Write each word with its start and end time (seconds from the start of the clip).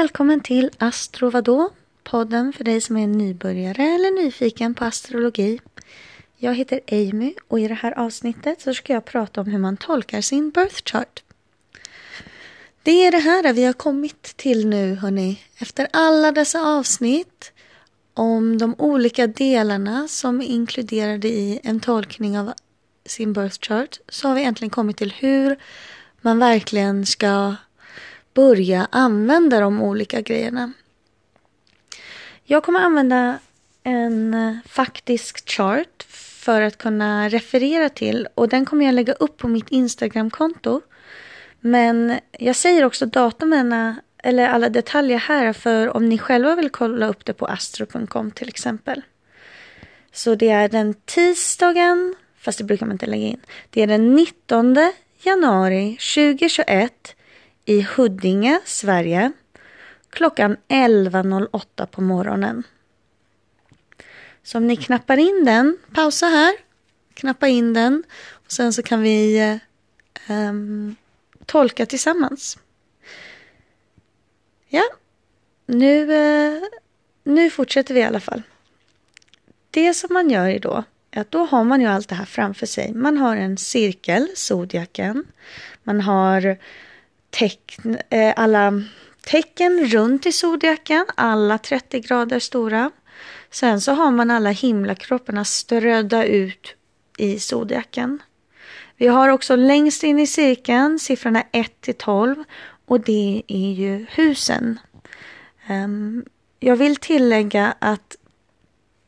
välkommen 0.00 0.40
till 0.40 0.70
Astro 0.78 1.30
vadå? 1.30 1.70
Podden 2.04 2.52
för 2.52 2.64
dig 2.64 2.80
som 2.80 2.96
är 2.96 3.06
nybörjare 3.06 3.82
eller 3.82 4.24
nyfiken 4.24 4.74
på 4.74 4.84
astrologi. 4.84 5.60
Jag 6.36 6.54
heter 6.54 6.80
Amy 6.92 7.34
och 7.48 7.60
i 7.60 7.68
det 7.68 7.74
här 7.74 7.98
avsnittet 7.98 8.60
så 8.60 8.74
ska 8.74 8.92
jag 8.92 9.04
prata 9.04 9.40
om 9.40 9.46
hur 9.46 9.58
man 9.58 9.76
tolkar 9.76 10.20
sin 10.20 10.50
birth 10.50 10.82
chart. 10.84 11.22
Det 12.82 13.06
är 13.06 13.12
det 13.12 13.18
här 13.18 13.52
vi 13.52 13.64
har 13.64 13.72
kommit 13.72 14.22
till 14.22 14.66
nu 14.66 14.94
hörni. 14.94 15.40
Efter 15.58 15.88
alla 15.92 16.32
dessa 16.32 16.60
avsnitt 16.60 17.52
om 18.14 18.58
de 18.58 18.74
olika 18.78 19.26
delarna 19.26 20.08
som 20.08 20.40
är 20.40 20.46
inkluderade 20.46 21.28
i 21.28 21.60
en 21.62 21.80
tolkning 21.80 22.38
av 22.38 22.52
sin 23.06 23.32
birth 23.32 23.58
chart 23.60 23.98
så 24.08 24.28
har 24.28 24.34
vi 24.34 24.44
äntligen 24.44 24.70
kommit 24.70 24.96
till 24.96 25.12
hur 25.12 25.56
man 26.20 26.38
verkligen 26.38 27.06
ska 27.06 27.54
börja 28.36 28.88
använda 28.90 29.60
de 29.60 29.82
olika 29.82 30.20
grejerna. 30.20 30.72
Jag 32.44 32.62
kommer 32.62 32.80
använda 32.80 33.38
en 33.82 34.34
eh, 34.34 34.56
faktisk 34.66 35.48
chart 35.48 36.02
för 36.46 36.60
att 36.62 36.78
kunna 36.78 37.28
referera 37.28 37.88
till 37.88 38.28
och 38.34 38.48
den 38.48 38.64
kommer 38.64 38.84
jag 38.84 38.94
lägga 38.94 39.12
upp 39.12 39.36
på 39.36 39.48
mitt 39.48 39.70
Instagramkonto. 39.70 40.80
Men 41.60 42.18
jag 42.38 42.56
säger 42.56 42.84
också 42.84 43.06
datumen 43.06 43.94
eller 44.18 44.48
alla 44.48 44.68
detaljer 44.68 45.18
här 45.18 45.52
för 45.52 45.96
om 45.96 46.08
ni 46.08 46.18
själva 46.18 46.54
vill 46.54 46.70
kolla 46.70 47.08
upp 47.08 47.24
det 47.24 47.32
på 47.32 47.46
astro.com 47.46 48.30
till 48.30 48.48
exempel. 48.48 49.02
Så 50.12 50.34
det 50.34 50.48
är 50.48 50.68
den 50.68 50.94
tisdagen, 50.94 52.14
fast 52.38 52.58
det 52.58 52.64
brukar 52.64 52.86
man 52.86 52.94
inte 52.94 53.06
lägga 53.06 53.26
in. 53.26 53.40
Det 53.70 53.82
är 53.82 53.86
den 53.86 54.14
19 54.14 54.76
januari 55.22 55.98
2021 56.14 57.15
i 57.66 57.82
Huddinge, 57.82 58.60
Sverige 58.64 59.32
klockan 60.10 60.56
11.08 60.68 61.86
på 61.86 62.00
morgonen. 62.00 62.62
Så 64.42 64.58
om 64.58 64.66
ni 64.66 64.76
knappar 64.76 65.16
in 65.16 65.44
den, 65.44 65.78
pausa 65.92 66.26
här, 66.26 66.54
knappa 67.14 67.48
in 67.48 67.74
den 67.74 68.02
och 68.30 68.52
sen 68.52 68.72
så 68.72 68.82
kan 68.82 69.02
vi 69.02 69.60
um, 70.28 70.96
tolka 71.46 71.86
tillsammans. 71.86 72.58
Ja, 74.68 74.84
nu, 75.66 76.06
uh, 76.06 76.62
nu 77.24 77.50
fortsätter 77.50 77.94
vi 77.94 78.00
i 78.00 78.04
alla 78.04 78.20
fall. 78.20 78.42
Det 79.70 79.94
som 79.94 80.14
man 80.14 80.30
gör 80.30 80.48
är 80.48 80.58
då 80.58 80.84
att 81.16 81.30
då 81.30 81.44
har 81.44 81.64
man 81.64 81.80
ju 81.80 81.86
allt 81.86 82.08
det 82.08 82.14
här 82.14 82.24
framför 82.24 82.66
sig. 82.66 82.92
Man 82.92 83.16
har 83.16 83.36
en 83.36 83.56
cirkel, 83.56 84.28
zodiaken. 84.34 85.24
Man 85.82 86.00
har 86.00 86.58
teckn, 87.30 87.96
eh, 88.10 88.34
alla 88.36 88.82
tecken 89.26 89.86
runt 89.86 90.26
i 90.26 90.32
zodiaken, 90.32 91.06
alla 91.14 91.58
30 91.58 92.00
grader 92.00 92.38
stora. 92.38 92.90
Sen 93.50 93.80
så 93.80 93.92
har 93.92 94.10
man 94.10 94.30
alla 94.30 94.50
himlakropparna 94.50 95.44
strödda 95.44 96.24
ut 96.24 96.74
i 97.18 97.38
zodiaken. 97.38 98.22
Vi 98.96 99.06
har 99.06 99.28
också 99.28 99.56
längst 99.56 100.02
in 100.02 100.18
i 100.18 100.26
cirkeln 100.26 100.98
siffrorna 100.98 101.44
1 101.52 101.80
till 101.80 101.94
12 101.94 102.44
och 102.86 103.00
det 103.00 103.42
är 103.48 103.72
ju 103.72 104.06
husen. 104.10 104.78
Um, 105.70 106.24
jag 106.60 106.76
vill 106.76 106.96
tillägga 106.96 107.74
att 107.78 108.16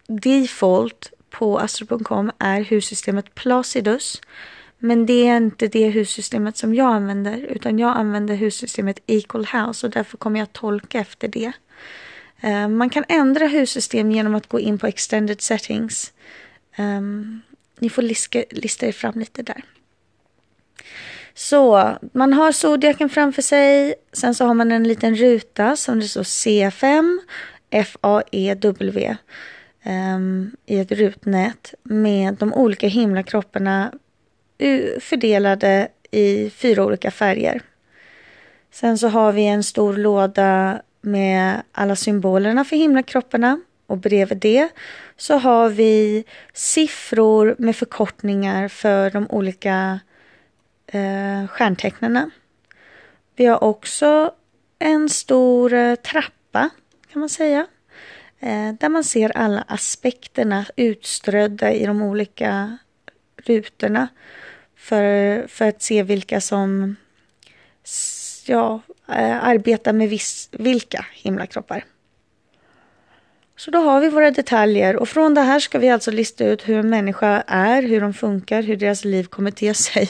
default 0.07 1.13
på 1.31 1.59
astro.com 1.59 2.31
är 2.39 2.61
hussystemet 2.61 3.35
Placidus 3.35 4.21
men 4.79 5.07
det 5.07 5.27
är 5.27 5.37
inte 5.37 5.69
det 5.69 5.89
hussystemet 5.89 6.57
som 6.57 6.75
jag 6.75 6.95
använder 6.95 7.39
utan 7.39 7.79
jag 7.79 7.97
använder 7.97 8.35
hussystemet 8.35 8.99
Equal 9.07 9.47
House 9.47 9.87
och 9.87 9.93
därför 9.93 10.17
kommer 10.17 10.41
jag 10.41 10.53
tolka 10.53 11.01
efter 11.01 11.29
det. 11.29 11.53
Eh, 12.41 12.69
man 12.69 12.91
kan 12.91 13.05
ändra 13.09 13.47
hussystem 13.47 14.11
genom 14.11 14.35
att 14.35 14.49
gå 14.49 14.61
in 14.61 14.79
på 14.79 14.87
Extended 14.87 15.41
Settings. 15.41 16.13
Ehm, 16.77 17.41
ni 17.79 17.91
får 17.91 18.03
liska, 18.03 18.45
lista 18.51 18.87
er 18.87 18.93
fram 18.93 19.19
lite 19.19 19.43
där. 19.43 19.63
Så 21.35 21.93
man 22.13 22.33
har 22.33 22.53
zodiaken 22.53 23.09
framför 23.09 23.43
sig. 23.43 23.95
Sen 24.13 24.35
så 24.35 24.45
har 24.45 24.55
man 24.55 24.73
en 24.73 24.89
liten 24.89 25.17
ruta 25.17 25.77
som 25.77 26.01
det 26.01 26.09
står 26.09 26.23
C5 26.23 27.19
FAEW 27.85 29.09
um, 29.09 29.17
ehm, 29.83 30.51
i 30.67 30.79
ett 30.79 30.93
rutnät 30.93 31.75
med 31.83 32.35
de 32.35 32.55
olika 32.55 32.89
himlakropparna 32.89 33.93
Eh, 34.59 35.01
fördelade 35.01 35.89
i 36.11 36.51
fyra 36.51 36.85
olika 36.85 37.11
färger. 37.11 37.63
Sen 38.71 38.99
så 38.99 39.09
har 39.09 39.33
vi 39.33 39.47
en 39.47 39.63
stor 39.63 39.97
låda 39.97 40.83
med 41.01 41.63
alla 41.73 41.97
symbolerna 41.97 42.65
för 42.65 42.77
himlakropparna 42.77 43.61
och 43.87 43.99
bredvid 43.99 44.39
det 44.39 44.69
så 45.17 45.39
har 45.39 45.69
vi 45.69 46.25
siffror 46.53 47.57
med 47.59 47.77
förkortningar 47.77 48.69
för 48.69 49.11
de 49.11 49.27
olika 49.31 50.01
eh, 50.87 51.47
stjärntecknena. 51.47 52.31
Vi 53.37 53.47
har 53.47 53.65
också 53.65 54.35
en 54.79 55.09
stor 55.09 55.73
eh, 55.73 55.95
trappa 55.95 56.71
kan 57.13 57.21
man 57.21 57.29
säga. 57.29 57.67
Eh, 58.41 58.73
där 58.73 58.89
man 58.89 59.05
ser 59.05 59.37
alla 59.37 59.65
aspekterna 59.69 60.67
utströdda 60.77 61.73
i 61.73 61.87
de 61.87 62.03
olika 62.03 62.79
rutorna 63.37 64.09
för, 64.79 65.47
för 65.49 65.69
att 65.69 65.83
se 65.83 66.03
vilka 66.03 66.41
som 66.41 66.97
ja, 68.47 68.81
eh, 69.09 69.45
arbetar 69.45 69.93
med 69.93 70.09
viss, 70.09 70.49
vilka 70.53 71.07
himlakroppar. 71.13 71.85
Så 73.57 73.71
då 73.71 73.79
har 73.79 74.01
vi 74.01 74.09
våra 74.09 74.31
detaljer 74.31 74.97
och 74.97 75.09
från 75.09 75.35
det 75.35 75.41
här 75.41 75.61
ska 75.61 75.79
vi 75.79 75.91
alltså 75.91 76.11
lista 76.11 76.45
ut 76.45 76.69
hur 76.69 76.79
en 76.79 76.91
människa 76.91 77.45
är, 77.47 77.83
hur 77.83 78.01
de 78.01 78.15
funkar, 78.15 78.63
hur 78.63 78.77
deras 78.77 79.05
liv 79.05 79.25
kommer 79.25 79.51
te 79.51 79.75
sig. 79.75 80.09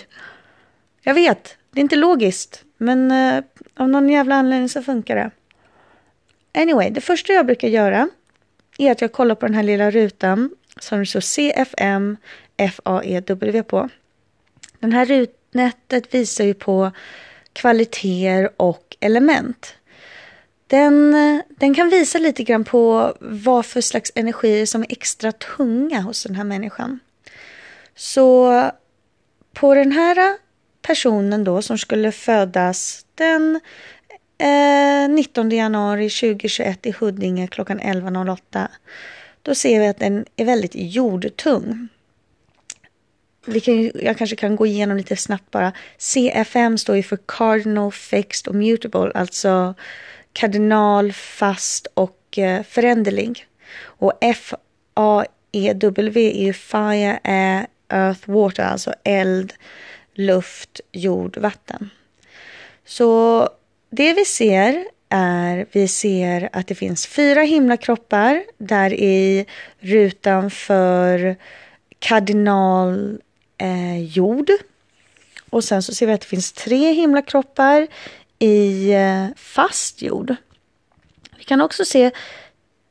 Jag 1.03 1.15
vet, 1.15 1.57
det 1.71 1.81
är 1.81 1.83
inte 1.83 1.97
logiskt, 1.97 2.65
men 2.77 3.11
eh, 3.11 3.45
av 3.77 3.89
någon 3.89 4.09
jävla 4.09 4.35
anledning 4.35 4.69
så 4.69 4.83
funkar 4.83 5.17
det. 5.17 5.31
Anyway, 6.61 6.91
det 6.91 7.01
första 7.01 7.33
jag 7.33 7.47
brukar 7.47 7.69
göra 7.69 8.09
är 8.79 8.93
att 8.93 9.01
jag 9.01 9.13
kollar 9.13 9.35
på 9.35 9.47
den 9.47 9.55
här 9.55 9.63
lilla 9.63 9.91
rutan 9.91 10.51
som 10.81 10.99
det 10.99 11.07
står 11.07 11.21
CFM 11.21 12.17
FAEW 12.59 13.63
på. 13.63 13.89
Den 14.81 14.93
här 14.93 15.07
rutnätet 15.07 16.15
visar 16.15 16.45
ju 16.45 16.55
på 16.55 16.91
kvaliteter 17.53 18.51
och 18.57 18.97
element. 19.01 19.75
Den, 20.67 21.13
den 21.49 21.75
kan 21.75 21.89
visa 21.89 22.19
lite 22.19 22.43
grann 22.43 22.65
på 22.65 23.15
vad 23.21 23.67
för 23.67 23.81
slags 23.81 24.13
energier 24.15 24.67
som 24.67 24.83
är 24.83 24.93
extra 24.93 25.33
tunga 25.33 26.01
hos 26.01 26.25
den 26.25 26.37
här 26.37 26.45
människan. 26.45 27.01
Så 27.95 28.71
på 29.55 29.75
den 29.75 29.93
här 29.93 30.37
personen 30.83 31.45
då 31.45 31.63
som 31.63 31.79
skulle 31.79 32.13
födas 32.13 33.07
den 33.15 33.61
eh, 34.39 35.11
19 35.11 35.51
januari 35.51 36.11
2021 36.11 36.87
i 36.87 36.91
Huddinge 36.91 37.47
klockan 37.47 37.81
11.08 37.81 38.69
då 39.43 39.55
ser 39.55 39.81
vi 39.81 39.87
att 39.87 39.99
den 39.99 40.27
är 40.37 40.45
väldigt 40.45 40.75
jordtung 40.75 41.89
vi 43.49 43.61
kan, 43.61 43.91
jag 43.95 44.19
kanske 44.19 44.37
kan 44.37 44.57
gå 44.57 44.67
igenom 44.67 44.97
lite 44.97 45.17
snabbt 45.17 45.51
bara. 45.51 45.73
CFM 45.99 46.79
står 46.79 46.97
ju 46.97 47.03
för 47.03 47.19
Cardinal, 47.27 47.93
Fixed 47.93 48.49
och 48.49 48.55
Mutable, 48.55 49.13
alltså 49.15 49.75
kardinal, 50.33 51.13
fast 51.13 51.87
och 51.95 52.39
eh, 52.39 52.63
föränderlig. 52.63 53.47
Och 53.81 54.13
FAEW 54.35 56.17
är 56.17 56.45
ju 56.45 56.53
Fire, 56.53 57.21
Air, 57.25 57.67
Earth, 57.89 58.31
Water, 58.31 58.65
alltså 58.65 58.95
eld, 59.05 59.53
luft, 60.15 60.81
jord, 60.93 61.37
vatten. 61.37 61.91
Så 62.85 63.49
det 63.91 64.13
vi 64.13 64.25
ser 64.25 64.85
är, 65.09 65.67
vi 65.73 65.89
ser 65.89 66.49
att 66.53 66.67
det 66.67 66.75
finns 66.75 67.07
fyra 67.07 67.41
himlakroppar 67.41 68.45
där 68.59 68.93
i 68.93 69.47
rutan 69.79 70.51
för 70.51 71.37
kardinal 71.99 73.21
eh, 73.59 74.05
jord. 74.05 74.51
Och 75.51 75.65
sen 75.65 75.83
så 75.83 75.95
ser 75.95 76.07
vi 76.07 76.13
att 76.13 76.21
det 76.21 76.27
finns 76.27 76.53
tre 76.53 76.93
himlakroppar 76.93 77.87
i 78.39 78.93
eh, 78.93 79.27
fast 79.37 80.03
jord. 80.03 80.35
Vi 81.39 81.45
kan 81.45 81.61
också 81.61 81.85
se 81.85 82.11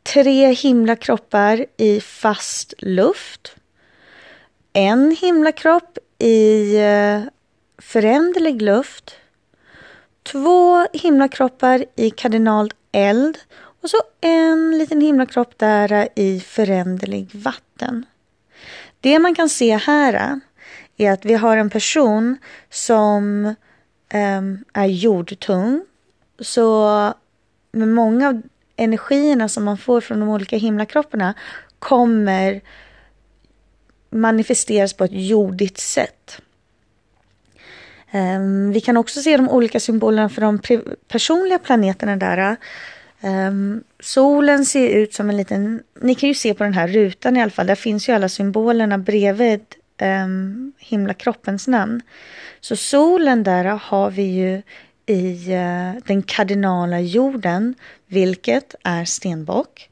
tre 0.03 0.53
himlakroppar 0.53 1.65
i 1.77 2.01
fast 2.01 2.73
luft. 2.77 3.55
En 4.73 5.17
himlakropp 5.21 5.97
i 6.19 6.75
eh, 6.77 7.21
föränderlig 7.77 8.61
luft. 8.61 9.15
Två 10.23 10.87
himlakroppar 10.93 11.85
i 11.95 12.09
kardinalt 12.09 12.73
eld 12.91 13.37
och 13.81 13.89
så 13.89 13.97
en 14.21 14.77
liten 14.77 15.01
himlakropp 15.01 15.57
där 15.57 16.09
i 16.15 16.39
föränderlig 16.39 17.29
vatten. 17.33 18.05
Det 19.01 19.19
man 19.19 19.35
kan 19.35 19.49
se 19.49 19.77
här 19.77 20.13
eh, 20.13 20.35
är 20.97 21.11
att 21.11 21.25
vi 21.25 21.33
har 21.33 21.57
en 21.57 21.69
person 21.69 22.37
som 22.69 23.45
um, 24.13 24.63
är 24.73 24.85
jordtung. 24.85 25.85
Så 26.39 27.13
med 27.71 27.87
många 27.87 28.27
av 28.27 28.41
energierna 28.75 29.49
som 29.49 29.63
man 29.63 29.77
får 29.77 30.01
från 30.01 30.19
de 30.19 30.29
olika 30.29 30.57
himlakropparna 30.57 31.33
kommer 31.79 32.61
manifesteras 34.09 34.93
på 34.93 35.03
ett 35.03 35.11
jordigt 35.13 35.77
sätt. 35.77 36.41
Um, 38.11 38.71
vi 38.71 38.81
kan 38.81 38.97
också 38.97 39.21
se 39.21 39.37
de 39.37 39.49
olika 39.49 39.79
symbolerna 39.79 40.29
för 40.29 40.41
de 40.41 40.59
personliga 41.07 41.59
planeterna 41.59 42.15
där. 42.15 42.55
Um, 43.21 43.83
solen 43.99 44.65
ser 44.65 44.89
ut 44.89 45.13
som 45.13 45.29
en 45.29 45.37
liten, 45.37 45.83
ni 46.01 46.15
kan 46.15 46.29
ju 46.29 46.35
se 46.35 46.53
på 46.53 46.63
den 46.63 46.73
här 46.73 46.87
rutan 46.87 47.37
i 47.37 47.41
alla 47.41 47.51
fall, 47.51 47.67
där 47.67 47.75
finns 47.75 48.09
ju 48.09 48.13
alla 48.13 48.29
symbolerna 48.29 48.97
bredvid 48.97 49.61
Ehm, 49.97 50.23
um, 50.23 50.73
himlakroppens 50.79 51.67
namn. 51.67 52.01
Så 52.59 52.75
solen 52.75 53.43
där 53.43 53.65
har 53.65 54.11
vi 54.11 54.23
ju 54.23 54.61
i 55.05 55.53
uh, 55.55 56.01
den 56.05 56.23
kardinala 56.23 56.99
jorden, 56.99 57.75
vilket 58.07 58.75
är 58.83 59.05
stenbock. 59.05 59.89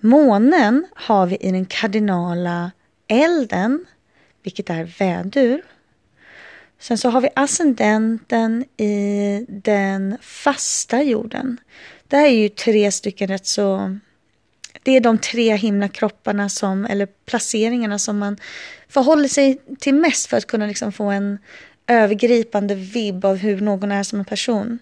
Månen 0.00 0.86
har 0.94 1.26
vi 1.26 1.36
i 1.36 1.50
den 1.50 1.66
kardinala 1.66 2.70
elden, 3.08 3.86
vilket 4.42 4.70
är 4.70 4.84
vädur. 4.98 5.62
Sen 6.78 6.98
så 6.98 7.10
har 7.10 7.20
vi 7.20 7.28
ascendenten 7.36 8.64
i 8.76 9.46
den 9.48 10.18
fasta 10.20 11.02
jorden. 11.02 11.60
Det 12.08 12.16
här 12.16 12.26
är 12.26 12.42
ju 12.42 12.48
tre 12.48 12.92
stycken 12.92 13.28
rätt 13.28 13.46
så... 13.46 13.98
Det 14.82 14.96
är 14.96 15.00
de 15.00 15.18
tre 15.18 15.56
himlakropparna 15.56 16.48
som, 16.48 16.84
eller 16.84 17.06
placeringarna 17.06 17.98
som 17.98 18.18
man 18.18 18.36
förhåller 18.94 19.28
sig 19.28 19.60
till 19.78 19.94
mest 19.94 20.26
för 20.26 20.36
att 20.36 20.46
kunna 20.46 20.66
liksom 20.66 20.92
få 20.92 21.04
en 21.04 21.38
övergripande 21.86 22.74
vibb 22.74 23.24
av 23.24 23.36
hur 23.36 23.60
någon 23.60 23.92
är 23.92 24.02
som 24.02 24.18
en 24.18 24.24
person. 24.24 24.78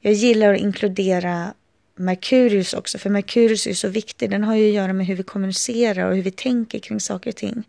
Jag 0.00 0.12
gillar 0.12 0.54
att 0.54 0.60
inkludera 0.60 1.54
Merkurius 1.96 2.74
också, 2.74 2.98
för 2.98 3.10
Merkurius 3.10 3.66
är 3.66 3.74
så 3.74 3.88
viktig. 3.88 4.30
Den 4.30 4.44
har 4.44 4.54
ju 4.54 4.68
att 4.68 4.74
göra 4.74 4.92
med 4.92 5.06
hur 5.06 5.16
vi 5.16 5.22
kommunicerar 5.22 6.08
och 6.08 6.16
hur 6.16 6.22
vi 6.22 6.30
tänker 6.30 6.78
kring 6.78 7.00
saker 7.00 7.30
och 7.30 7.36
ting. 7.36 7.64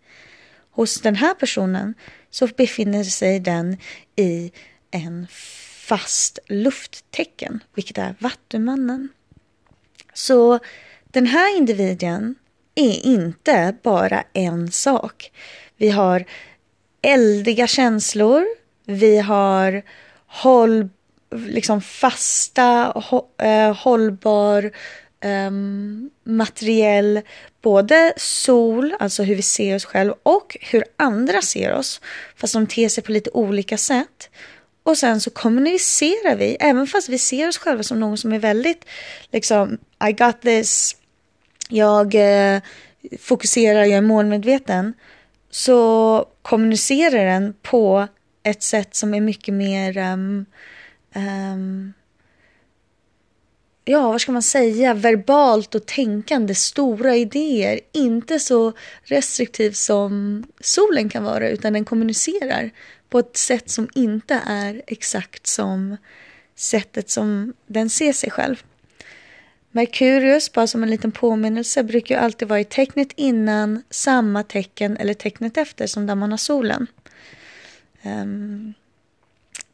Hos 0.72 1.02
den 1.02 1.16
här 1.16 1.34
personen 1.34 1.94
så 2.30 2.48
befinner 2.48 3.04
sig 3.04 3.40
den 3.40 3.78
i 4.16 4.52
en 4.92 5.28
fast 5.88 6.40
lufttecken, 6.48 7.64
vilket 7.76 7.98
är 7.98 8.16
Vattumannen. 8.20 9.10
Så 10.14 10.60
den 11.12 11.26
här 11.26 11.58
individen 11.58 12.36
är 12.76 13.06
inte 13.06 13.76
bara 13.84 14.24
en 14.34 14.72
sak. 14.72 15.32
Vi 15.81 15.89
har 15.89 16.25
eldiga 17.01 17.68
känslor, 17.68 18.45
vi 18.86 19.18
har 19.18 19.83
håll, 20.28 20.89
liksom 21.31 21.81
fasta, 21.81 23.04
eh, 23.38 23.75
hållbar 23.75 24.72
um, 25.25 26.10
materiell, 26.24 27.22
både 27.62 28.13
sol, 28.18 28.95
alltså 29.00 29.24
hur 29.24 29.36
vi 29.36 29.42
ser 29.42 29.75
oss 29.75 29.86
själva 29.86 30.16
och 30.24 30.57
hur 30.62 30.83
andra 30.98 31.42
ser 31.42 31.74
oss, 31.74 32.01
fast 32.36 32.54
de 32.54 32.68
ter 32.68 32.89
sig 32.89 33.04
på 33.04 33.12
lite 33.12 33.30
olika 33.30 33.77
sätt. 33.77 34.30
Och 34.84 34.98
sen 34.98 35.22
så 35.22 35.30
kommunicerar 35.30 36.36
vi, 36.36 36.57
även 36.60 36.88
fast 36.88 37.10
vi 37.10 37.18
ser 37.18 37.48
oss 37.48 37.57
själva 37.57 37.84
som 37.84 38.00
någon 38.00 38.18
som 38.18 38.34
är 38.34 38.39
väldigt 38.39 38.86
liksom, 39.31 39.77
I 40.10 40.12
got 40.12 40.42
this, 40.42 40.95
jag 41.69 42.16
eh, 42.16 42.62
fokuserar, 43.19 43.84
jag 43.84 43.98
är 43.98 44.01
målmedveten, 44.01 44.94
så 45.51 46.25
kommunicerar 46.42 47.25
den 47.25 47.53
på 47.62 48.07
ett 48.44 48.63
sätt 48.63 48.95
som 48.95 49.13
är 49.13 49.21
mycket 49.21 49.53
mer 49.53 49.98
um, 49.98 50.45
um, 51.15 51.94
ja, 53.86 54.12
vad 54.12 54.21
ska 54.21 54.31
man 54.31 54.42
säga, 54.42 54.94
verbalt 54.94 55.75
och 55.75 55.86
tänkande, 55.86 56.56
stora 56.56 57.15
idéer. 57.15 57.80
Inte 57.92 58.39
så 58.39 58.74
restriktiv 59.03 59.71
som 59.71 60.44
solen 60.59 61.09
kan 61.09 61.24
vara, 61.24 61.50
utan 61.50 61.74
den 61.74 61.86
kommunicerar 61.86 62.71
på 63.09 63.19
ett 63.19 63.38
sätt 63.38 63.69
som 63.69 63.89
inte 63.95 64.42
är 64.45 64.81
exakt 64.88 65.48
som 65.48 65.98
sättet 66.56 67.09
som 67.09 67.53
den 67.68 67.89
ser 67.89 68.13
sig 68.13 68.31
själv. 68.31 68.63
Merkurius, 69.72 70.54
bara 70.54 70.68
som 70.68 70.84
en 70.84 70.90
liten 70.90 71.12
påminnelse, 71.12 71.84
brukar 71.84 72.16
ju 72.16 72.22
alltid 72.22 72.48
vara 72.48 72.60
i 72.60 72.66
tecknet 72.66 73.10
innan 73.16 73.84
samma 73.90 74.44
tecken 74.44 74.98
eller 74.98 75.14
tecknet 75.14 75.58
efter 75.58 75.88
som 75.88 76.08
där 76.08 76.16
man 76.16 76.32
har 76.32 76.38
solen. 76.38 76.88
Um, 78.04 78.74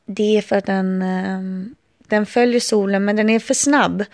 det 0.05 0.37
är 0.37 0.41
för 0.41 0.55
att 0.55 0.65
den 0.65 1.01
um, 1.01 1.75
den 2.07 2.25
följer 2.25 2.59
solen 2.59 3.05
men 3.05 3.15
den 3.15 3.29
är 3.29 3.39
för 3.39 3.53
snabb. 3.53 4.05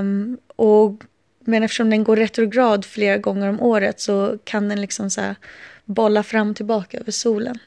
Um, 0.00 0.38
och, 0.56 1.02
men 1.40 1.62
eftersom 1.62 1.90
den 1.90 2.04
går 2.04 2.16
retrograd 2.16 2.84
flera 2.84 3.18
gånger 3.18 3.48
om 3.48 3.60
året 3.60 4.00
så 4.00 4.38
kan 4.44 4.68
den 4.68 4.80
liksom 4.80 5.10
så 5.10 5.34
bolla 5.84 6.22
fram 6.22 6.50
och 6.50 6.56
tillbaka 6.56 6.98
över 6.98 7.12
solen. 7.12 7.58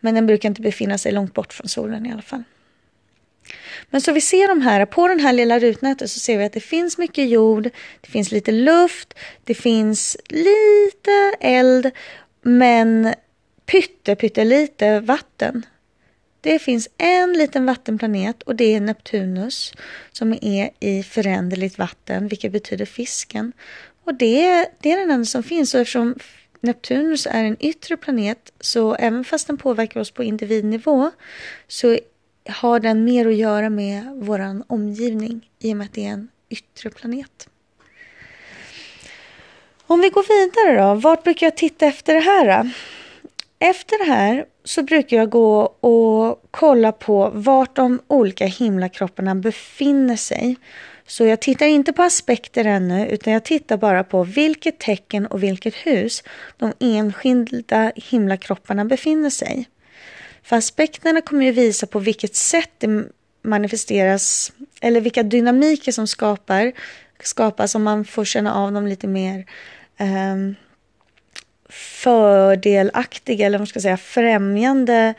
Men 0.00 0.14
den 0.14 0.26
brukar 0.26 0.48
inte 0.48 0.62
befinna 0.62 0.98
sig 0.98 1.12
långt 1.12 1.34
bort 1.34 1.52
från 1.52 1.68
solen 1.68 2.06
i 2.06 2.12
alla 2.12 2.22
fall. 2.22 2.42
Men 3.90 4.00
så 4.00 4.12
vi 4.12 4.20
ser 4.20 4.48
de 4.48 4.60
här, 4.60 4.86
på 4.86 5.08
den 5.08 5.20
här 5.20 5.32
lilla 5.32 5.58
rutnätet 5.58 6.10
så 6.10 6.20
ser 6.20 6.38
vi 6.38 6.44
att 6.44 6.52
det 6.52 6.60
finns 6.60 6.98
mycket 6.98 7.28
jord, 7.28 7.70
det 8.00 8.10
finns 8.10 8.32
lite 8.32 8.52
luft, 8.52 9.14
det 9.44 9.54
finns 9.54 10.16
lite 10.28 11.34
eld, 11.40 11.90
men 12.42 13.14
pytte, 13.66 14.16
pyttelite 14.16 15.00
vatten. 15.00 15.66
Det 16.40 16.58
finns 16.58 16.88
en 16.98 17.32
liten 17.32 17.66
vattenplanet 17.66 18.42
och 18.42 18.56
det 18.56 18.74
är 18.74 18.80
Neptunus 18.80 19.72
som 20.12 20.32
är 20.42 20.70
i 20.80 21.02
föränderligt 21.02 21.78
vatten, 21.78 22.28
vilket 22.28 22.52
betyder 22.52 22.84
fisken. 22.84 23.52
Och 24.04 24.14
det, 24.14 24.66
det 24.80 24.92
är 24.92 24.98
den 24.98 25.10
enda 25.10 25.24
som 25.24 25.42
finns 25.42 25.74
och 25.74 25.80
eftersom 25.80 26.14
Neptunus 26.60 27.26
är 27.26 27.44
en 27.44 27.56
yttre 27.60 27.96
planet 27.96 28.52
så 28.60 28.94
även 28.94 29.24
fast 29.24 29.46
den 29.46 29.56
påverkar 29.56 30.00
oss 30.00 30.10
på 30.10 30.22
individnivå 30.24 31.10
så 31.68 31.98
har 32.48 32.80
den 32.80 33.04
mer 33.04 33.26
att 33.26 33.36
göra 33.36 33.70
med 33.70 34.04
vår 34.14 34.62
omgivning 34.66 35.50
i 35.58 35.72
och 35.72 35.76
med 35.76 35.84
att 35.84 35.92
det 35.92 36.06
är 36.06 36.10
en 36.10 36.28
yttre 36.48 36.90
planet. 36.90 37.48
Om 39.86 40.00
vi 40.00 40.08
går 40.08 40.24
vidare 40.28 40.88
då, 40.88 40.94
vart 40.94 41.24
brukar 41.24 41.46
jag 41.46 41.56
titta 41.56 41.86
efter 41.86 42.14
det 42.14 42.20
här? 42.20 42.62
Då? 42.62 42.70
Efter 43.58 43.98
det 43.98 44.12
här 44.12 44.44
så 44.64 44.82
brukar 44.82 45.16
jag 45.16 45.30
gå 45.30 45.60
och 45.62 46.48
kolla 46.50 46.92
på 46.92 47.30
vart 47.34 47.76
de 47.76 48.00
olika 48.06 48.46
himlakropparna 48.46 49.34
befinner 49.34 50.16
sig. 50.16 50.56
Så 51.06 51.24
jag 51.24 51.40
tittar 51.40 51.66
inte 51.66 51.92
på 51.92 52.02
aspekter 52.02 52.64
ännu 52.64 53.08
utan 53.08 53.32
jag 53.32 53.44
tittar 53.44 53.76
bara 53.76 54.04
på 54.04 54.24
vilket 54.24 54.78
tecken 54.78 55.26
och 55.26 55.42
vilket 55.42 55.74
hus 55.74 56.22
de 56.56 56.72
enskilda 56.80 57.92
himlakropparna 57.96 58.84
befinner 58.84 59.30
sig. 59.30 59.68
För 60.48 60.56
aspekterna 60.56 61.20
kommer 61.20 61.44
ju 61.44 61.52
visa 61.52 61.86
på 61.86 61.98
vilket 61.98 62.36
sätt 62.36 62.70
det 62.78 63.04
manifesteras 63.42 64.52
eller 64.80 65.00
vilka 65.00 65.22
dynamiker 65.22 65.92
som 65.92 66.06
skapar, 66.06 66.72
skapas 67.22 67.74
om 67.74 67.82
man 67.82 68.04
får 68.04 68.24
känna 68.24 68.54
av 68.54 68.72
dem 68.72 68.86
lite 68.86 69.06
mer 69.06 69.46
eh, 69.96 70.36
fördelaktiga 71.68 73.46
eller 73.46 73.58
vad 73.58 73.68
ska 73.68 73.76
jag 73.76 73.82
säga, 73.82 73.96
främjande 73.96 75.14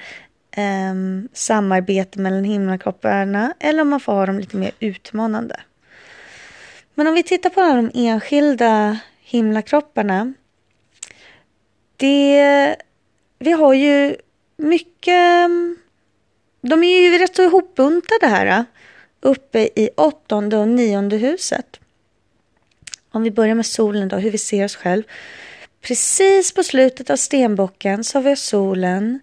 eh, 0.51 0.93
samarbete 1.33 2.19
mellan 2.19 2.43
himlakropparna 2.43 3.53
eller 3.59 3.81
om 3.81 3.89
man 3.89 3.99
får 3.99 4.13
ha 4.13 4.25
dem 4.25 4.39
lite 4.39 4.57
mer 4.57 4.71
utmanande. 4.79 5.59
Men 6.93 7.07
om 7.07 7.13
vi 7.13 7.23
tittar 7.23 7.49
på 7.49 7.61
de 7.61 7.91
enskilda 7.93 8.99
himlakropparna. 9.21 10.33
Det, 11.97 12.75
vi 13.39 13.51
har 13.51 13.73
ju 13.73 14.15
mycket, 14.59 15.49
de 16.61 16.83
är 16.83 17.01
ju 17.01 17.17
rätt 17.17 17.35
så 17.35 17.43
ihopbuntade 17.43 18.27
här 18.27 18.45
äh, 18.45 18.63
uppe 19.21 19.59
i 19.75 19.89
åttonde 19.97 20.57
och 20.57 20.67
nionde 20.67 21.17
huset. 21.17 21.79
Om 23.11 23.23
vi 23.23 23.31
börjar 23.31 23.55
med 23.55 23.65
solen 23.65 24.07
då, 24.07 24.17
hur 24.17 24.31
vi 24.31 24.37
ser 24.37 24.65
oss 24.65 24.75
själv. 24.75 25.03
Precis 25.81 26.51
på 26.51 26.63
slutet 26.63 27.09
av 27.09 27.15
stenbocken 27.15 28.03
så 28.03 28.17
har 28.17 28.23
vi 28.23 28.35
solen 28.35 29.19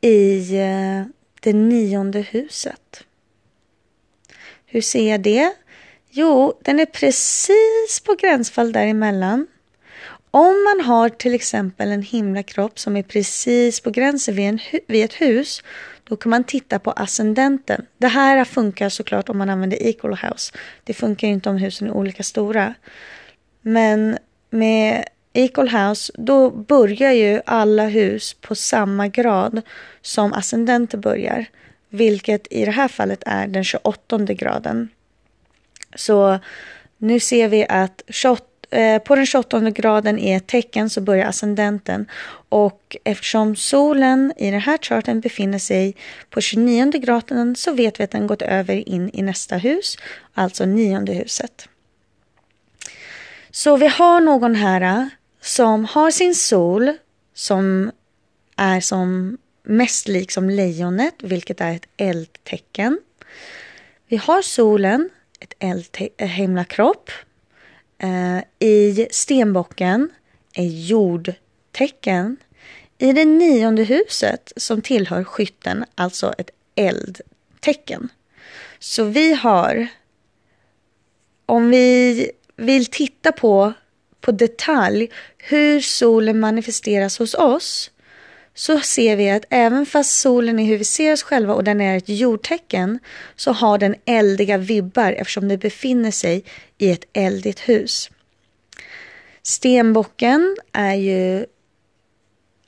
i 0.00 0.56
äh, 0.56 1.06
det 1.40 1.52
nionde 1.52 2.20
huset. 2.20 3.04
Hur 4.66 4.80
ser 4.80 5.10
jag 5.10 5.20
det? 5.20 5.54
Jo, 6.10 6.58
den 6.62 6.80
är 6.80 6.86
precis 6.86 8.00
på 8.04 8.14
gränsfall 8.14 8.72
däremellan. 8.72 9.46
Om 10.34 10.64
man 10.64 10.86
har 10.86 11.08
till 11.08 11.34
exempel 11.34 11.90
en 11.90 12.02
himlakropp 12.02 12.78
som 12.78 12.96
är 12.96 13.02
precis 13.02 13.80
på 13.80 13.90
gränsen 13.90 14.34
vid, 14.34 14.48
en, 14.48 14.58
vid 14.86 15.04
ett 15.04 15.14
hus, 15.14 15.62
då 16.04 16.16
kan 16.16 16.30
man 16.30 16.44
titta 16.44 16.78
på 16.78 16.90
ascendenten. 16.90 17.86
Det 17.98 18.06
här 18.06 18.44
funkar 18.44 18.88
såklart 18.88 19.28
om 19.28 19.38
man 19.38 19.50
använder 19.50 19.82
equal 19.82 20.14
house. 20.14 20.52
Det 20.84 20.94
funkar 20.94 21.28
inte 21.28 21.50
om 21.50 21.56
husen 21.56 21.88
är 21.88 21.92
olika 21.92 22.22
stora. 22.22 22.74
Men 23.60 24.18
med 24.50 25.04
Equal 25.32 25.68
House, 25.68 26.12
då 26.16 26.50
börjar 26.50 27.12
ju 27.12 27.40
alla 27.46 27.86
hus 27.86 28.34
på 28.34 28.54
samma 28.54 29.08
grad 29.08 29.62
som 30.02 30.32
ascendenter 30.32 30.98
börjar. 30.98 31.46
Vilket 31.88 32.52
i 32.52 32.64
det 32.64 32.70
här 32.70 32.88
fallet 32.88 33.22
är 33.26 33.46
den 33.46 33.64
28 33.64 34.18
graden. 34.18 34.88
Så 35.94 36.38
nu 36.98 37.20
ser 37.20 37.48
vi 37.48 37.66
att 37.68 38.02
28, 38.08 38.44
Eh, 38.74 38.98
på 38.98 39.14
den 39.14 39.26
28 39.26 39.70
graden 39.70 40.18
är 40.18 40.36
ett 40.36 40.46
tecken 40.46 40.90
så 40.90 41.00
börjar 41.00 41.28
ascendenten. 41.28 42.06
Och 42.48 42.96
eftersom 43.04 43.56
solen 43.56 44.32
i 44.36 44.50
den 44.50 44.60
här 44.60 44.78
charten 44.78 45.20
befinner 45.20 45.58
sig 45.58 45.96
på 46.30 46.40
29 46.40 46.90
graden 46.90 47.56
så 47.56 47.72
vet 47.72 48.00
vi 48.00 48.04
att 48.04 48.10
den 48.10 48.26
gått 48.26 48.42
över 48.42 48.88
in 48.88 49.10
i 49.12 49.22
nästa 49.22 49.56
hus, 49.56 49.96
alltså 50.34 50.64
nionde 50.64 51.12
huset. 51.12 51.68
Så 53.50 53.76
vi 53.76 53.88
har 53.88 54.20
någon 54.20 54.54
här 54.54 54.80
eh, 54.80 55.06
som 55.40 55.84
har 55.84 56.10
sin 56.10 56.34
sol 56.34 56.92
som 57.34 57.90
är 58.56 58.80
som 58.80 59.38
mest 59.62 60.08
lik 60.08 60.32
som 60.32 60.50
lejonet, 60.50 61.14
vilket 61.18 61.60
är 61.60 61.72
ett 61.72 61.86
eldtecken. 61.96 63.00
Vi 64.08 64.16
har 64.16 64.42
solen, 64.42 65.10
ett 65.40 65.54
eldhimlakropp. 65.58 67.08
Eh, 67.08 67.33
Eh, 68.04 68.44
I 68.58 69.08
stenbocken 69.10 70.10
är 70.54 70.66
jordtecken. 70.66 72.36
I 72.98 73.12
det 73.12 73.24
nionde 73.24 73.84
huset 73.84 74.52
som 74.56 74.82
tillhör 74.82 75.24
skytten, 75.24 75.84
alltså 75.94 76.34
ett 76.38 76.50
eldtecken. 76.74 78.08
Så 78.78 79.04
vi 79.04 79.34
har, 79.34 79.86
om 81.46 81.70
vi 81.70 82.30
vill 82.56 82.86
titta 82.86 83.32
på, 83.32 83.72
på 84.20 84.32
detalj 84.32 85.10
hur 85.38 85.80
solen 85.80 86.40
manifesteras 86.40 87.18
hos 87.18 87.34
oss 87.34 87.90
så 88.54 88.80
ser 88.80 89.16
vi 89.16 89.30
att 89.30 89.44
även 89.50 89.86
fast 89.86 90.20
solen 90.20 90.58
är 90.58 90.64
hur 90.64 90.78
vi 90.78 90.84
ser 90.84 91.12
oss 91.12 91.22
själva 91.22 91.54
och 91.54 91.64
den 91.64 91.80
är 91.80 91.96
ett 91.96 92.08
jordtecken 92.08 92.98
så 93.36 93.52
har 93.52 93.78
den 93.78 93.94
eldiga 94.04 94.58
vibbar 94.58 95.12
eftersom 95.12 95.48
den 95.48 95.58
befinner 95.58 96.10
sig 96.10 96.44
i 96.78 96.90
ett 96.90 97.04
eldigt 97.12 97.60
hus. 97.60 98.10
Stenbocken 99.42 100.56
är 100.72 100.94
ju, 100.94 101.46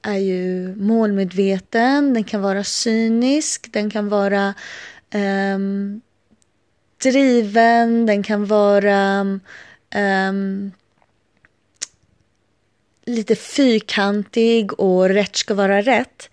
är 0.02 0.18
ju 0.18 0.74
målmedveten, 0.76 2.14
den 2.14 2.24
kan 2.24 2.42
vara 2.42 2.64
cynisk, 2.64 3.72
den 3.72 3.90
kan 3.90 4.08
vara 4.08 4.54
um, 5.14 6.00
driven, 7.02 8.06
den 8.06 8.22
kan 8.22 8.46
vara 8.46 9.20
um, 10.30 10.72
lite 13.06 13.36
fyrkantig 13.36 14.80
och 14.80 15.08
rätt 15.08 15.36
ska 15.36 15.54
vara 15.54 15.80
rätt. 15.80 16.30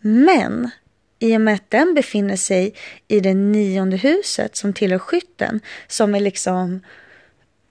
Men 0.00 0.70
i 1.18 1.36
och 1.36 1.40
med 1.40 1.54
att 1.54 1.70
den 1.70 1.94
befinner 1.94 2.36
sig 2.36 2.74
i 3.08 3.20
det 3.20 3.34
nionde 3.34 3.96
huset 3.96 4.56
som 4.56 4.72
tillhör 4.72 4.98
skytten 4.98 5.60
som 5.88 6.14
är 6.14 6.20
liksom 6.20 6.80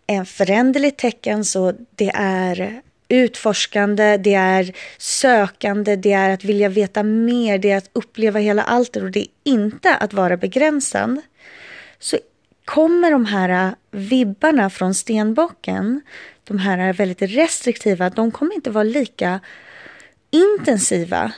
en 0.08 0.26
föränderligt 0.26 1.00
tecken 1.00 1.46
så 1.46 1.74
det 1.96 2.12
är 2.16 2.82
utforskande, 3.08 4.18
det 4.18 4.34
är 4.34 4.76
sökande, 4.98 5.96
det 5.96 6.12
är 6.12 6.30
att 6.30 6.44
vilja 6.44 6.70
veta 6.70 7.04
mer, 7.04 7.58
det 7.58 7.72
är 7.72 7.78
att 7.78 7.90
uppleva 7.94 8.40
hela 8.40 8.64
allt 8.64 8.96
och 8.96 9.12
det 9.12 9.20
är 9.20 9.28
inte 9.44 9.96
att 9.96 10.14
vara 10.14 10.38
begränsad. 10.38 11.22
Så 12.00 12.18
kommer 12.66 13.12
de 13.12 13.26
här 13.26 13.68
äh, 13.68 13.74
vibbarna 13.92 14.70
från 14.70 14.94
stenbocken 14.94 16.02
de 16.44 16.58
här 16.58 16.88
äh, 16.88 16.94
väldigt 16.94 17.22
restriktiva, 17.22 18.10
de 18.10 18.32
kommer 18.32 18.56
inte 18.56 18.70
vara 18.70 18.84
lika 18.84 19.40
intensiva 20.32 21.34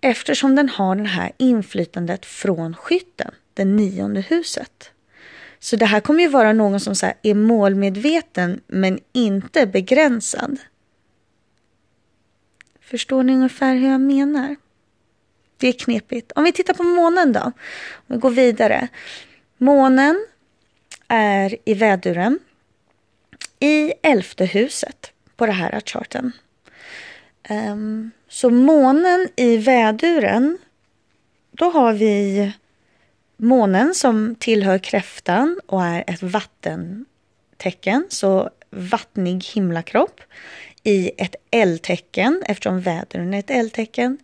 eftersom 0.00 0.56
den 0.56 0.68
har 0.68 0.96
det 0.96 1.04
här 1.04 1.32
inflytandet 1.36 2.26
från 2.26 2.76
skytten, 2.76 3.30
det 3.54 3.64
nionde 3.64 4.20
huset. 4.20 4.90
Så 5.58 5.76
det 5.76 5.86
här 5.86 6.00
kommer 6.00 6.20
ju 6.20 6.28
vara 6.28 6.52
någon 6.52 6.80
som 6.80 6.94
så 6.94 7.12
är 7.22 7.34
målmedveten 7.34 8.60
men 8.66 8.98
inte 9.12 9.66
begränsad. 9.66 10.58
Förstår 12.80 13.22
ni 13.22 13.32
ungefär 13.32 13.74
hur 13.74 13.88
jag 13.88 14.00
menar? 14.00 14.56
Det 15.56 15.68
är 15.68 15.72
knepigt. 15.72 16.32
Om 16.32 16.44
vi 16.44 16.52
tittar 16.52 16.74
på 16.74 16.82
månen 16.82 17.32
då. 17.32 17.40
Om 17.40 17.52
vi 18.06 18.16
går 18.16 18.30
vidare. 18.30 18.88
Månen 19.58 20.26
är 21.08 21.56
i 21.64 21.74
väduren 21.74 22.38
i 23.60 23.92
elfte 24.02 24.44
huset 24.44 25.12
på 25.36 25.46
det 25.46 25.52
här 25.52 25.80
charten. 25.84 26.32
Um, 27.50 28.10
så 28.28 28.50
månen 28.50 29.28
i 29.36 29.56
väduren, 29.56 30.58
då 31.50 31.70
har 31.70 31.92
vi 31.92 32.52
månen 33.36 33.94
som 33.94 34.34
tillhör 34.34 34.78
kräftan 34.78 35.60
och 35.66 35.84
är 35.84 36.04
ett 36.06 36.22
vattentecken, 36.22 38.06
så 38.08 38.50
vattnig 38.70 39.44
himlakropp 39.44 40.20
i 40.82 41.10
ett 41.18 41.36
eldtecken 41.50 42.42
eftersom 42.46 42.80
väduren 42.80 43.34
är 43.34 43.38
ett 43.38 43.50
eldtecken. 43.50 44.18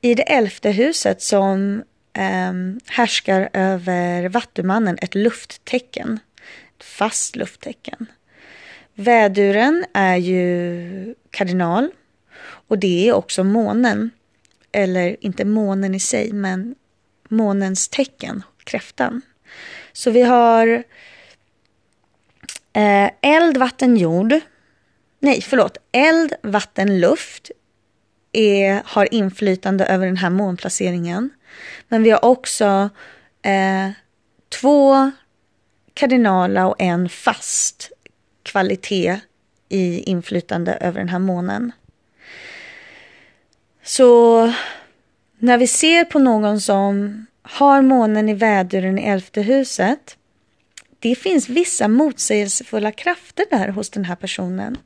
I 0.00 0.14
det 0.14 0.22
elfte 0.22 0.70
huset 0.70 1.22
som 1.22 1.82
um, 2.18 2.80
härskar 2.86 3.48
över 3.52 4.28
vattumannen, 4.28 4.98
ett 5.02 5.14
lufttecken, 5.14 6.20
ett 6.78 6.84
fast 6.84 7.36
lufttecken. 7.36 8.06
Väduren 8.94 9.84
är 9.94 10.16
ju 10.16 11.14
kardinal 11.30 11.90
och 12.68 12.78
det 12.78 13.08
är 13.08 13.12
också 13.12 13.44
månen. 13.44 14.10
Eller 14.72 15.16
inte 15.20 15.44
månen 15.44 15.94
i 15.94 16.00
sig, 16.00 16.32
men 16.32 16.74
månens 17.28 17.88
tecken, 17.88 18.42
kräftan. 18.64 19.22
Så 19.92 20.10
vi 20.10 20.22
har 20.22 20.84
eh, 22.72 23.10
eld, 23.20 23.56
vatten, 23.56 23.96
jord. 23.96 24.34
Nej, 25.20 25.42
förlåt. 25.42 25.76
Eld, 25.92 26.34
vatten, 26.42 27.00
luft 27.00 27.50
är, 28.32 28.82
har 28.84 29.14
inflytande 29.14 29.86
över 29.86 30.06
den 30.06 30.16
här 30.16 30.30
månplaceringen. 30.30 31.30
Men 31.88 32.02
vi 32.02 32.10
har 32.10 32.24
också 32.24 32.90
eh, 33.42 33.90
två 34.48 35.10
kardinala 35.94 36.66
och 36.66 36.76
en 36.78 37.08
fast 37.08 37.92
kvalitet 38.42 39.20
i 39.68 40.02
inflytande 40.10 40.72
över 40.72 40.98
den 40.98 41.08
här 41.08 41.18
månen. 41.18 41.72
Så 43.82 44.52
när 45.38 45.58
vi 45.58 45.66
ser 45.66 46.04
på 46.04 46.18
någon 46.18 46.60
som 46.60 47.26
har 47.42 47.82
månen 47.82 48.28
i 48.28 48.34
väduren 48.34 48.98
i 48.98 49.02
elfte 49.02 49.42
huset. 49.42 50.16
Det 50.98 51.14
finns 51.14 51.48
vissa 51.48 51.88
motsägelsefulla 51.88 52.92
krafter 52.92 53.44
där 53.50 53.68
hos 53.68 53.90
den 53.90 54.04
här 54.04 54.16
personen. 54.16 54.78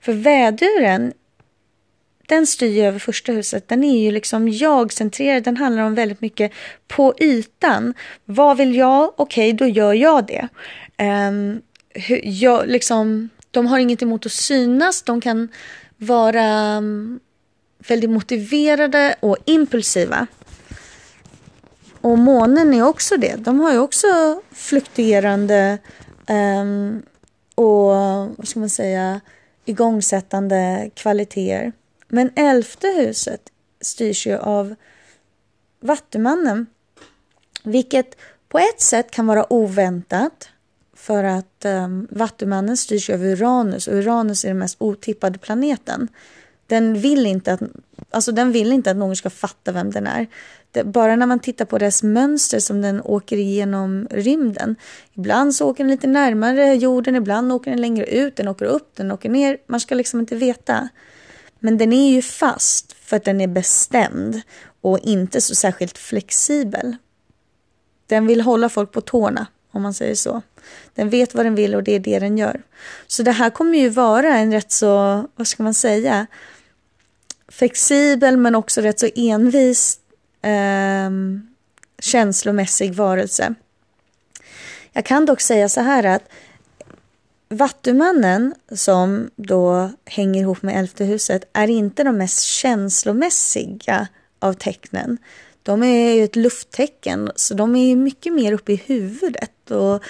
För 0.00 0.12
väduren, 0.12 1.12
den 2.26 2.46
styr 2.46 2.84
över 2.84 2.98
första 2.98 3.32
huset. 3.32 3.68
Den 3.68 3.84
är 3.84 4.04
ju 4.04 4.10
liksom 4.10 4.48
jag-centrerad. 4.48 5.42
Den 5.42 5.56
handlar 5.56 5.82
om 5.82 5.94
väldigt 5.94 6.20
mycket 6.20 6.52
på 6.88 7.14
ytan. 7.20 7.94
Vad 8.24 8.56
vill 8.56 8.74
jag? 8.74 9.12
Okej, 9.16 9.54
okay, 9.54 9.66
då 9.66 9.66
gör 9.66 9.92
jag 9.92 10.26
det. 10.26 10.48
Um, 11.28 11.62
jag, 12.22 12.68
liksom, 12.68 13.28
de 13.50 13.66
har 13.66 13.78
inget 13.78 14.02
emot 14.02 14.26
att 14.26 14.32
synas. 14.32 15.02
De 15.02 15.20
kan 15.20 15.48
vara 15.96 16.76
um, 16.76 17.20
väldigt 17.88 18.10
motiverade 18.10 19.14
och 19.20 19.36
impulsiva. 19.44 20.26
Och 22.00 22.18
månen 22.18 22.74
är 22.74 22.86
också 22.86 23.16
det. 23.16 23.34
De 23.38 23.60
har 23.60 23.72
ju 23.72 23.78
också 23.78 24.06
fluktuerande 24.52 25.78
um, 26.28 27.02
och 27.54 27.94
vad 28.36 28.48
ska 28.48 28.60
man 28.60 28.70
säga 28.70 29.20
igångsättande 29.64 30.90
kvaliteter. 30.94 31.72
Men 32.14 32.30
elfte 32.36 32.88
huset 32.88 33.40
styrs 33.80 34.26
ju 34.26 34.36
av 34.36 34.74
Vattumannen. 35.80 36.66
Vilket 37.62 38.16
på 38.48 38.58
ett 38.58 38.80
sätt 38.80 39.10
kan 39.10 39.26
vara 39.26 39.52
oväntat 39.52 40.48
för 40.96 41.24
att 41.24 41.64
um, 41.64 42.08
Vattumannen 42.10 42.76
styrs 42.76 43.10
av 43.10 43.22
Uranus 43.22 43.88
och 43.88 43.94
Uranus 43.94 44.44
är 44.44 44.48
den 44.48 44.58
mest 44.58 44.76
otippade 44.80 45.38
planeten. 45.38 46.08
Den 46.66 47.00
vill 47.00 47.26
inte 47.26 47.52
att, 47.52 47.60
alltså 48.10 48.32
den 48.32 48.52
vill 48.52 48.72
inte 48.72 48.90
att 48.90 48.96
någon 48.96 49.16
ska 49.16 49.30
fatta 49.30 49.72
vem 49.72 49.90
den 49.90 50.06
är. 50.06 50.26
Det, 50.70 50.84
bara 50.84 51.16
när 51.16 51.26
man 51.26 51.40
tittar 51.40 51.64
på 51.64 51.78
dess 51.78 52.02
mönster 52.02 52.58
som 52.58 52.82
den 52.82 53.00
åker 53.00 53.36
igenom 53.36 54.08
rymden. 54.10 54.76
Ibland 55.12 55.54
så 55.54 55.70
åker 55.70 55.84
den 55.84 55.90
lite 55.90 56.06
närmare 56.06 56.74
jorden, 56.74 57.16
ibland 57.16 57.52
åker 57.52 57.70
den 57.70 57.80
längre 57.80 58.06
ut, 58.06 58.36
den 58.36 58.48
åker 58.48 58.64
upp, 58.64 58.90
den 58.96 59.12
åker 59.12 59.28
ner. 59.28 59.58
Man 59.66 59.80
ska 59.80 59.94
liksom 59.94 60.20
inte 60.20 60.36
veta. 60.36 60.88
Men 61.64 61.78
den 61.78 61.92
är 61.92 62.10
ju 62.10 62.22
fast 62.22 62.92
för 62.92 63.16
att 63.16 63.24
den 63.24 63.40
är 63.40 63.46
bestämd 63.46 64.40
och 64.80 64.98
inte 64.98 65.40
så 65.40 65.54
särskilt 65.54 65.98
flexibel. 65.98 66.96
Den 68.06 68.26
vill 68.26 68.40
hålla 68.40 68.68
folk 68.68 68.92
på 68.92 69.00
tårna, 69.00 69.46
om 69.70 69.82
man 69.82 69.94
säger 69.94 70.14
så. 70.14 70.42
Den 70.94 71.10
vet 71.10 71.34
vad 71.34 71.46
den 71.46 71.54
vill 71.54 71.74
och 71.74 71.82
det 71.82 71.94
är 71.94 71.98
det 71.98 72.18
den 72.18 72.38
gör. 72.38 72.62
Så 73.06 73.22
det 73.22 73.32
här 73.32 73.50
kommer 73.50 73.78
ju 73.78 73.88
vara 73.88 74.36
en 74.36 74.52
rätt 74.52 74.72
så, 74.72 75.24
vad 75.36 75.46
ska 75.46 75.62
man 75.62 75.74
säga, 75.74 76.26
flexibel 77.48 78.36
men 78.36 78.54
också 78.54 78.80
rätt 78.80 79.00
så 79.00 79.08
envis 79.14 79.98
eh, 80.42 81.10
känslomässig 81.98 82.94
varelse. 82.94 83.54
Jag 84.92 85.04
kan 85.04 85.26
dock 85.26 85.40
säga 85.40 85.68
så 85.68 85.80
här 85.80 86.04
att 86.04 86.28
Vattumannen 87.54 88.54
som 88.72 89.30
då 89.36 89.90
hänger 90.04 90.40
ihop 90.40 90.62
med 90.62 90.78
elfte 90.78 91.04
huset 91.04 91.50
är 91.52 91.68
inte 91.68 92.04
de 92.04 92.18
mest 92.18 92.42
känslomässiga 92.42 94.08
av 94.38 94.52
tecknen. 94.52 95.18
De 95.62 95.82
är 95.82 96.14
ju 96.14 96.24
ett 96.24 96.36
lufttecken 96.36 97.30
så 97.36 97.54
de 97.54 97.76
är 97.76 97.96
mycket 97.96 98.32
mer 98.32 98.52
uppe 98.52 98.72
i 98.72 98.82
huvudet 98.86 99.70
och, 99.70 100.02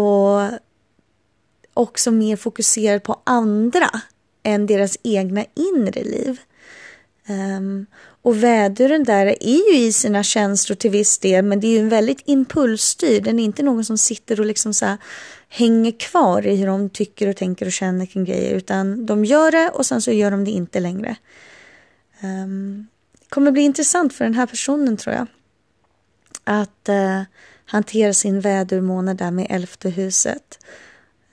och 0.00 0.50
också 1.74 2.10
mer 2.10 2.36
fokuserade 2.36 3.00
på 3.00 3.20
andra 3.24 3.90
än 4.42 4.66
deras 4.66 4.98
egna 5.02 5.44
inre 5.54 6.04
liv. 6.04 6.40
Um, 7.28 7.86
och 8.22 8.42
väduren 8.42 9.04
där 9.04 9.26
är 9.26 9.72
ju 9.72 9.78
i 9.78 9.92
sina 9.92 10.22
känslor 10.22 10.76
till 10.76 10.90
viss 10.90 11.18
del 11.18 11.44
men 11.44 11.60
det 11.60 11.66
är 11.66 11.72
ju 11.72 11.78
en 11.78 11.88
väldigt 11.88 12.22
impulsstyrd. 12.24 13.24
Den 13.24 13.38
är 13.38 13.44
inte 13.44 13.62
någon 13.62 13.84
som 13.84 13.98
sitter 13.98 14.40
och 14.40 14.46
liksom 14.46 14.74
så 14.74 14.96
hänger 15.54 15.92
kvar 15.98 16.46
i 16.46 16.56
hur 16.56 16.66
de 16.66 16.90
tycker 16.90 17.28
och 17.28 17.36
tänker 17.36 17.66
och 17.66 17.72
känner 17.72 18.06
kring 18.06 18.24
grejer 18.24 18.54
utan 18.54 19.06
de 19.06 19.24
gör 19.24 19.50
det 19.50 19.70
och 19.70 19.86
sen 19.86 20.02
så 20.02 20.12
gör 20.12 20.30
de 20.30 20.44
det 20.44 20.50
inte 20.50 20.80
längre. 20.80 21.16
Um, 22.22 22.86
det 23.20 23.28
kommer 23.28 23.50
bli 23.50 23.62
intressant 23.62 24.14
för 24.14 24.24
den 24.24 24.34
här 24.34 24.46
personen 24.46 24.96
tror 24.96 25.14
jag. 25.14 25.26
Att 26.44 26.88
uh, 26.88 27.22
hantera 27.64 28.12
sin 28.12 28.40
vädermånad 28.40 29.16
där 29.16 29.30
med 29.30 29.46
elfte 29.50 29.90
huset. 29.90 30.58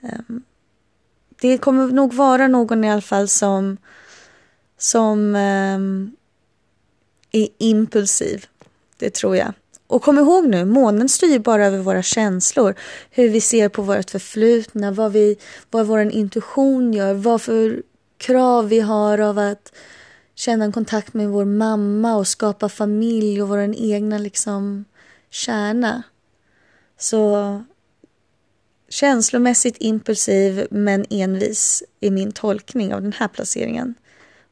Um, 0.00 0.42
det 1.40 1.58
kommer 1.58 1.86
nog 1.86 2.14
vara 2.14 2.48
någon 2.48 2.84
i 2.84 2.90
alla 2.90 3.00
fall 3.00 3.28
som 3.28 3.76
som 4.78 5.34
um, 5.34 6.16
är 7.32 7.48
impulsiv. 7.58 8.46
Det 8.96 9.14
tror 9.14 9.36
jag. 9.36 9.52
Och 9.92 10.02
kom 10.02 10.18
ihåg 10.18 10.48
nu, 10.48 10.64
månen 10.64 11.08
styr 11.08 11.38
bara 11.38 11.66
över 11.66 11.78
våra 11.78 12.02
känslor. 12.02 12.74
Hur 13.10 13.28
vi 13.28 13.40
ser 13.40 13.68
på 13.68 13.82
vårt 13.82 14.10
förflutna, 14.10 14.90
vad, 14.90 15.12
vi, 15.12 15.36
vad 15.70 15.86
vår 15.86 16.00
intuition 16.00 16.92
gör, 16.92 17.14
vad 17.14 17.42
för 17.42 17.82
krav 18.18 18.68
vi 18.68 18.80
har 18.80 19.18
av 19.18 19.38
att 19.38 19.72
känna 20.34 20.64
en 20.64 20.72
kontakt 20.72 21.14
med 21.14 21.28
vår 21.28 21.44
mamma 21.44 22.14
och 22.14 22.28
skapa 22.28 22.68
familj 22.68 23.42
och 23.42 23.48
vår 23.48 23.74
egna 23.76 24.18
liksom 24.18 24.84
kärna. 25.30 26.02
Så 26.98 27.62
känslomässigt 28.88 29.76
impulsiv 29.78 30.66
men 30.70 31.04
envis 31.10 31.82
är 32.00 32.10
min 32.10 32.32
tolkning 32.32 32.94
av 32.94 33.02
den 33.02 33.12
här 33.12 33.28
placeringen. 33.28 33.94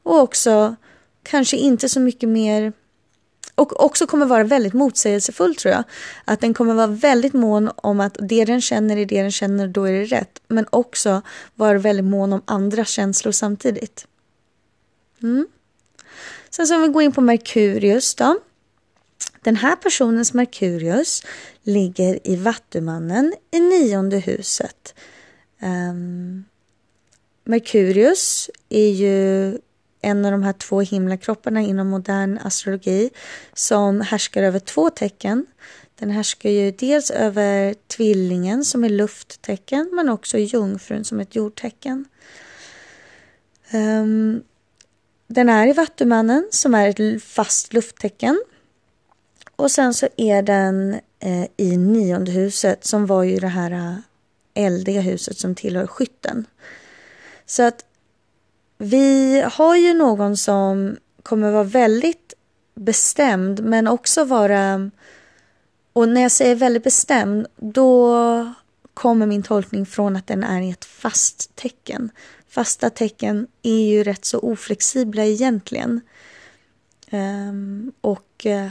Och 0.03 0.19
också 0.19 0.75
kanske 1.23 1.57
inte 1.57 1.89
så 1.89 1.99
mycket 1.99 2.29
mer 2.29 2.73
och 3.61 3.85
också 3.85 4.07
kommer 4.07 4.25
vara 4.25 4.43
väldigt 4.43 4.73
motsägelsefull 4.73 5.55
tror 5.55 5.73
jag. 5.73 5.83
Att 6.25 6.41
den 6.41 6.53
kommer 6.53 6.73
vara 6.73 6.87
väldigt 6.87 7.33
mån 7.33 7.71
om 7.75 7.99
att 7.99 8.17
det 8.19 8.45
den 8.45 8.61
känner 8.61 8.97
är 8.97 9.05
det 9.05 9.21
den 9.21 9.31
känner 9.31 9.63
och 9.63 9.69
då 9.69 9.83
är 9.83 9.93
det 9.93 10.05
rätt. 10.05 10.41
Men 10.47 10.65
också 10.69 11.21
vara 11.55 11.77
väldigt 11.77 12.05
mån 12.05 12.33
om 12.33 12.41
andra 12.45 12.85
känslor 12.85 13.31
samtidigt. 13.31 14.07
Mm. 15.23 15.47
Sen 16.49 16.67
så 16.67 16.75
om 16.75 16.81
vi 16.81 16.87
går 16.87 17.03
in 17.03 17.11
på 17.11 17.21
Merkurius 17.21 18.15
då. 18.15 18.39
Den 19.43 19.55
här 19.55 19.75
personens 19.75 20.33
Merkurius 20.33 21.23
ligger 21.63 22.27
i 22.27 22.35
Vattumannen 22.35 23.33
i 23.51 23.59
nionde 23.59 24.17
huset. 24.17 24.95
Um, 25.61 26.45
Merkurius 27.43 28.49
är 28.69 28.89
ju 28.89 29.57
en 30.01 30.25
av 30.25 30.31
de 30.31 30.43
här 30.43 30.53
två 30.53 30.81
himlakropparna 30.81 31.61
inom 31.61 31.87
modern 31.87 32.37
astrologi 32.37 33.09
som 33.53 34.01
härskar 34.01 34.43
över 34.43 34.59
två 34.59 34.89
tecken. 34.89 35.45
Den 35.99 36.09
härskar 36.09 36.49
ju 36.49 36.71
dels 36.71 37.11
över 37.11 37.75
tvillingen 37.87 38.65
som 38.65 38.83
är 38.83 38.89
lufttecken 38.89 39.89
men 39.93 40.09
också 40.09 40.37
jungfrun 40.37 41.05
som 41.05 41.19
är 41.19 41.23
ett 41.23 41.35
jordtecken. 41.35 42.05
Um, 43.73 44.43
den 45.27 45.49
är 45.49 45.67
i 45.67 45.73
Vattumannen 45.73 46.47
som 46.51 46.75
är 46.75 46.87
ett 46.87 47.23
fast 47.23 47.73
lufttecken. 47.73 48.43
Och 49.55 49.71
sen 49.71 49.93
så 49.93 50.07
är 50.17 50.41
den 50.41 50.99
eh, 51.19 51.45
i 51.57 51.77
nionde 51.77 52.31
huset 52.31 52.85
som 52.85 53.05
var 53.05 53.23
ju 53.23 53.39
det 53.39 53.47
här 53.47 53.71
eh, 53.71 53.95
eldiga 54.53 55.01
huset 55.01 55.37
som 55.37 55.55
tillhör 55.55 55.87
skytten. 55.87 56.45
Så 57.45 57.63
att 57.63 57.85
vi 58.81 59.41
har 59.51 59.75
ju 59.75 59.93
någon 59.93 60.37
som 60.37 60.97
kommer 61.23 61.51
vara 61.51 61.63
väldigt 61.63 62.33
bestämd 62.75 63.63
men 63.63 63.87
också 63.87 64.23
vara... 64.23 64.91
Och 65.93 66.09
när 66.09 66.21
jag 66.21 66.31
säger 66.31 66.55
väldigt 66.55 66.83
bestämd 66.83 67.47
då 67.57 68.53
kommer 68.93 69.25
min 69.25 69.43
tolkning 69.43 69.85
från 69.85 70.15
att 70.15 70.27
den 70.27 70.43
är 70.43 70.61
i 70.61 70.69
ett 70.69 70.85
fast 70.85 71.55
tecken. 71.55 72.09
Fasta 72.49 72.89
tecken 72.89 73.47
är 73.63 73.89
ju 73.89 74.03
rätt 74.03 74.25
så 74.25 74.39
oflexibla 74.39 75.25
egentligen. 75.25 76.01
Um, 77.11 77.91
och 78.01 78.45
uh, 78.45 78.69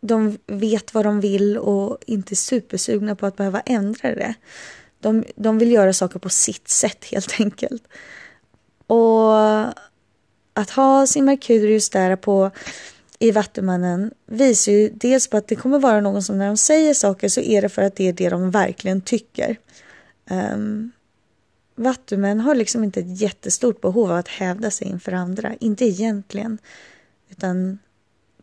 de 0.00 0.38
vet 0.46 0.94
vad 0.94 1.04
de 1.04 1.20
vill 1.20 1.58
och 1.58 1.98
inte 2.06 2.32
är 2.32 2.36
supersugna 2.36 3.16
på 3.16 3.26
att 3.26 3.36
behöva 3.36 3.60
ändra 3.60 4.14
det. 4.14 4.34
De, 5.00 5.24
de 5.36 5.58
vill 5.58 5.72
göra 5.72 5.92
saker 5.92 6.18
på 6.18 6.28
sitt 6.28 6.68
sätt 6.68 7.04
helt 7.04 7.40
enkelt. 7.40 7.82
Och 8.86 9.36
att 10.52 10.70
ha 10.70 11.06
sin 11.06 11.24
Merkurius 11.24 11.90
där 11.90 12.16
på 12.16 12.50
i 13.18 13.30
Vattumannen 13.30 14.10
visar 14.26 14.72
ju 14.72 14.90
dels 14.94 15.28
på 15.28 15.36
att 15.36 15.48
det 15.48 15.56
kommer 15.56 15.78
vara 15.78 16.00
någon 16.00 16.22
som 16.22 16.38
när 16.38 16.46
de 16.46 16.56
säger 16.56 16.94
saker 16.94 17.28
så 17.28 17.40
är 17.40 17.62
det 17.62 17.68
för 17.68 17.82
att 17.82 17.96
det 17.96 18.08
är 18.08 18.12
det 18.12 18.28
de 18.28 18.50
verkligen 18.50 19.00
tycker. 19.00 19.56
Ehm, 20.30 20.52
um, 20.52 20.92
Vattumän 21.78 22.40
har 22.40 22.54
liksom 22.54 22.84
inte 22.84 23.00
ett 23.00 23.20
jättestort 23.20 23.80
behov 23.80 24.10
av 24.10 24.16
att 24.16 24.28
hävda 24.28 24.70
sig 24.70 24.88
inför 24.88 25.12
andra, 25.12 25.54
inte 25.60 25.84
egentligen. 25.84 26.58
Utan 27.30 27.78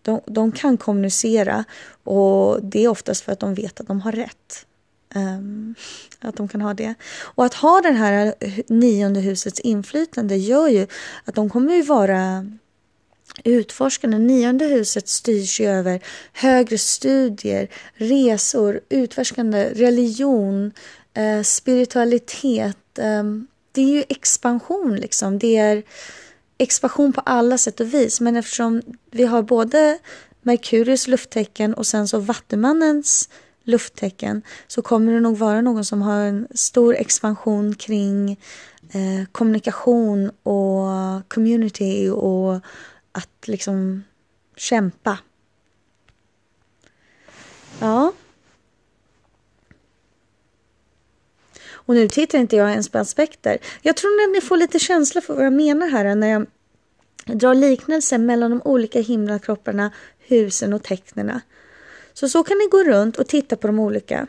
de, 0.01 0.21
de 0.25 0.51
kan 0.51 0.77
kommunicera 0.77 1.63
och 2.03 2.63
det 2.63 2.83
är 2.83 2.87
oftast 2.87 3.23
för 3.23 3.31
att 3.31 3.39
de 3.39 3.53
vet 3.53 3.79
att 3.79 3.87
de 3.87 4.01
har 4.01 4.11
rätt. 4.11 4.65
Um, 5.15 5.75
att 6.19 6.35
de 6.35 6.47
kan 6.47 6.61
ha 6.61 6.73
det. 6.73 6.93
Och 7.21 7.45
att 7.45 7.53
ha 7.53 7.81
det 7.81 7.91
här 7.91 8.33
nionde 8.67 9.19
husets 9.19 9.59
inflytande 9.59 10.35
gör 10.35 10.67
ju 10.67 10.87
att 11.25 11.35
de 11.35 11.49
kommer 11.49 11.73
ju 11.75 11.81
vara 11.81 12.45
utforskande. 13.43 14.17
Nionde 14.17 14.65
huset 14.65 15.09
styrs 15.09 15.59
ju 15.59 15.67
över 15.67 15.99
högre 16.33 16.77
studier, 16.77 17.67
resor, 17.93 18.81
utforskande, 18.89 19.69
religion, 19.73 20.71
eh, 21.13 21.41
spiritualitet. 21.41 22.99
Eh, 22.99 23.23
det 23.71 23.81
är 23.81 23.89
ju 23.89 24.03
expansion 24.09 24.95
liksom. 24.95 25.39
Det 25.39 25.57
är 25.57 25.83
expansion 26.57 27.13
på 27.13 27.21
alla 27.21 27.57
sätt 27.57 27.79
och 27.79 27.93
vis. 27.93 28.21
Men 28.21 28.35
eftersom 28.35 28.81
vi 29.11 29.25
har 29.25 29.41
både 29.41 29.99
Merkurius 30.41 31.07
lufttecken 31.07 31.73
och 31.73 31.87
sen 31.87 32.07
så 32.07 32.19
Vattumannens 32.19 33.29
lufttecken 33.63 34.41
så 34.67 34.81
kommer 34.81 35.13
det 35.13 35.19
nog 35.19 35.37
vara 35.37 35.61
någon 35.61 35.85
som 35.85 36.01
har 36.01 36.19
en 36.19 36.47
stor 36.51 36.95
expansion 36.95 37.75
kring 37.75 38.31
eh, 38.93 39.27
kommunikation 39.31 40.31
och 40.43 40.87
community 41.27 42.09
och 42.09 42.55
att 43.11 43.47
liksom 43.47 44.03
kämpa. 44.55 45.17
Ja. 47.79 48.13
Och 51.85 51.95
nu 51.95 52.07
tittar 52.07 52.39
inte 52.39 52.55
jag 52.55 52.71
ens 52.71 52.89
på 52.89 52.97
aspekter. 52.97 53.57
Jag 53.81 53.97
tror 53.97 54.23
att 54.23 54.31
ni 54.31 54.41
får 54.41 54.57
lite 54.57 54.79
känsla 54.79 55.21
för 55.21 55.35
vad 55.35 55.45
jag 55.45 55.53
menar 55.53 55.87
här 55.87 56.15
när 56.15 56.27
jag 56.27 56.45
drar 57.25 57.55
liknelser 57.55 58.17
mellan 58.17 58.51
de 58.51 58.61
olika 58.61 59.01
himlakropparna, 59.01 59.91
husen 60.19 60.73
och 60.73 60.83
tecknena. 60.83 61.41
Så 62.13 62.29
så 62.29 62.43
kan 62.43 62.57
ni 62.57 62.67
gå 62.67 62.83
runt 62.83 63.17
och 63.17 63.27
titta 63.27 63.55
på 63.55 63.67
de 63.67 63.79
olika. 63.79 64.27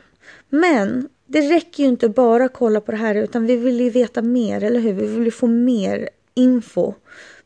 Men 0.48 1.08
det 1.26 1.40
räcker 1.40 1.82
ju 1.82 1.88
inte 1.88 2.08
bara 2.08 2.44
att 2.44 2.52
kolla 2.52 2.80
på 2.80 2.90
det 2.90 2.98
här 2.98 3.14
utan 3.14 3.46
vi 3.46 3.56
vill 3.56 3.80
ju 3.80 3.90
veta 3.90 4.22
mer, 4.22 4.64
eller 4.64 4.80
hur? 4.80 4.92
Vi 4.92 5.06
vill 5.06 5.24
ju 5.24 5.30
få 5.30 5.46
mer 5.46 6.08
info 6.34 6.94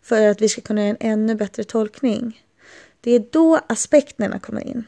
för 0.03 0.29
att 0.29 0.41
vi 0.41 0.49
ska 0.49 0.61
kunna 0.61 0.81
göra 0.81 0.97
en 1.01 1.13
ännu 1.13 1.35
bättre 1.35 1.65
tolkning. 1.65 2.43
Det 3.01 3.13
är 3.13 3.25
då 3.31 3.61
aspekterna 3.67 4.39
kommer 4.39 4.67
in. 4.67 4.85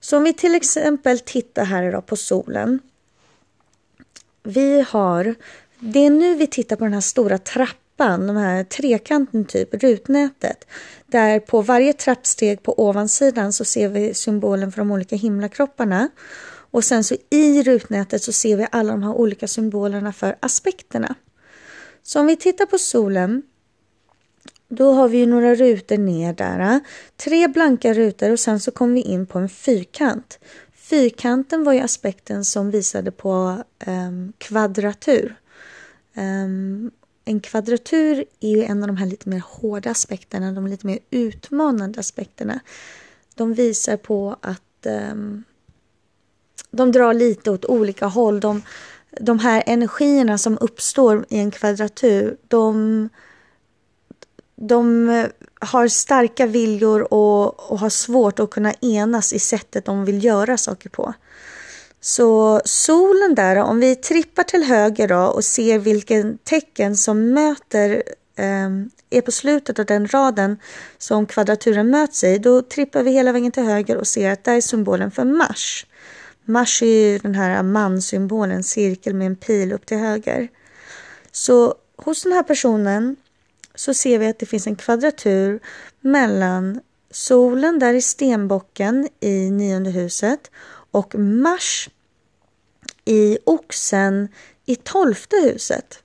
Så 0.00 0.16
om 0.16 0.24
vi 0.24 0.32
till 0.32 0.54
exempel 0.54 1.18
tittar 1.18 1.64
här 1.64 1.82
idag 1.82 2.06
på 2.06 2.16
solen. 2.16 2.80
Vi 4.42 4.84
har, 4.88 5.34
det 5.78 5.98
är 5.98 6.10
nu 6.10 6.34
vi 6.34 6.46
tittar 6.46 6.76
på 6.76 6.84
den 6.84 6.92
här 6.92 7.00
stora 7.00 7.38
trappan 7.38 7.83
trappan, 7.96 8.26
de 8.26 8.36
här 8.36 8.64
trekanten 8.64 9.44
typ, 9.44 9.74
rutnätet. 9.74 10.66
Där 11.06 11.40
på 11.40 11.62
varje 11.62 11.92
trappsteg 11.92 12.62
på 12.62 12.80
ovansidan 12.80 13.52
så 13.52 13.64
ser 13.64 13.88
vi 13.88 14.14
symbolen 14.14 14.72
för 14.72 14.78
de 14.78 14.90
olika 14.90 15.16
himlakropparna. 15.16 16.08
Och 16.70 16.84
sen 16.84 17.04
så 17.04 17.16
i 17.30 17.62
rutnätet 17.62 18.22
så 18.22 18.32
ser 18.32 18.56
vi 18.56 18.66
alla 18.72 18.92
de 18.92 19.02
här 19.02 19.12
olika 19.12 19.48
symbolerna 19.48 20.12
för 20.12 20.36
aspekterna. 20.40 21.14
Så 22.02 22.20
om 22.20 22.26
vi 22.26 22.36
tittar 22.36 22.66
på 22.66 22.78
solen 22.78 23.42
då 24.68 24.92
har 24.92 25.08
vi 25.08 25.26
några 25.26 25.54
rutor 25.54 25.98
ner 25.98 26.32
där. 26.32 26.80
Tre 27.16 27.48
blanka 27.48 27.94
rutor 27.94 28.32
och 28.32 28.40
sen 28.40 28.60
så 28.60 28.70
kom 28.70 28.94
vi 28.94 29.00
in 29.00 29.26
på 29.26 29.38
en 29.38 29.48
fyrkant. 29.48 30.38
Fyrkanten 30.74 31.64
var 31.64 31.72
ju 31.72 31.80
aspekten 31.80 32.44
som 32.44 32.70
visade 32.70 33.10
på 33.10 33.62
um, 33.86 34.32
kvadratur. 34.38 35.36
Um, 36.16 36.90
en 37.24 37.40
kvadratur 37.40 38.24
är 38.40 38.48
ju 38.50 38.64
en 38.64 38.82
av 38.82 38.86
de 38.86 38.96
här 38.96 39.06
lite 39.06 39.28
mer 39.28 39.42
hårda 39.46 39.90
aspekterna, 39.90 40.52
de 40.52 40.66
lite 40.66 40.86
mer 40.86 40.98
utmanande 41.10 42.00
aspekterna. 42.00 42.60
De 43.34 43.54
visar 43.54 43.96
på 43.96 44.36
att 44.40 44.86
um, 45.12 45.44
de 46.70 46.92
drar 46.92 47.14
lite 47.14 47.50
åt 47.50 47.64
olika 47.64 48.06
håll. 48.06 48.40
De, 48.40 48.62
de 49.20 49.38
här 49.38 49.62
energierna 49.66 50.38
som 50.38 50.58
uppstår 50.60 51.26
i 51.28 51.38
en 51.38 51.50
kvadratur, 51.50 52.36
de, 52.48 53.08
de 54.56 55.08
har 55.60 55.88
starka 55.88 56.46
viljor 56.46 57.14
och, 57.14 57.70
och 57.70 57.78
har 57.78 57.90
svårt 57.90 58.38
att 58.38 58.50
kunna 58.50 58.72
enas 58.80 59.32
i 59.32 59.38
sättet 59.38 59.84
de 59.84 60.04
vill 60.04 60.24
göra 60.24 60.56
saker 60.56 60.88
på. 60.88 61.14
Så 62.06 62.60
solen 62.64 63.34
där, 63.34 63.56
om 63.56 63.80
vi 63.80 63.96
trippar 63.96 64.42
till 64.42 64.62
höger 64.62 65.08
då 65.08 65.20
och 65.20 65.44
ser 65.44 65.78
vilken 65.78 66.38
tecken 66.38 66.96
som 66.96 67.30
möter 67.30 68.02
eh, 68.36 68.70
är 69.10 69.20
på 69.20 69.30
slutet 69.30 69.78
av 69.78 69.86
den 69.86 70.08
raden 70.08 70.58
som 70.98 71.26
kvadraturen 71.26 71.90
möts 71.90 72.24
i, 72.24 72.38
då 72.38 72.62
trippar 72.62 73.02
vi 73.02 73.10
hela 73.10 73.32
vägen 73.32 73.52
till 73.52 73.62
höger 73.62 73.96
och 73.96 74.06
ser 74.06 74.30
att 74.30 74.44
där 74.44 74.54
är 74.54 74.60
symbolen 74.60 75.10
för 75.10 75.24
Mars. 75.24 75.86
Mars 76.44 76.82
är 76.82 76.86
ju 76.86 77.18
den 77.18 77.34
här 77.34 77.62
mansymbolen, 77.62 78.64
cirkel 78.64 79.14
med 79.14 79.26
en 79.26 79.36
pil 79.36 79.72
upp 79.72 79.86
till 79.86 79.98
höger. 79.98 80.48
Så 81.32 81.74
hos 81.96 82.22
den 82.22 82.32
här 82.32 82.42
personen 82.42 83.16
så 83.74 83.94
ser 83.94 84.18
vi 84.18 84.26
att 84.26 84.38
det 84.38 84.46
finns 84.46 84.66
en 84.66 84.76
kvadratur 84.76 85.60
mellan 86.00 86.80
solen 87.10 87.78
där 87.78 87.94
i 87.94 88.02
stenbocken 88.02 89.08
i 89.20 89.50
nionde 89.50 89.90
huset 89.90 90.50
och 90.90 91.14
Mars 91.14 91.88
i 93.04 93.38
oxen 93.44 94.28
i 94.66 94.76
tolfte 94.76 95.36
huset. 95.36 96.02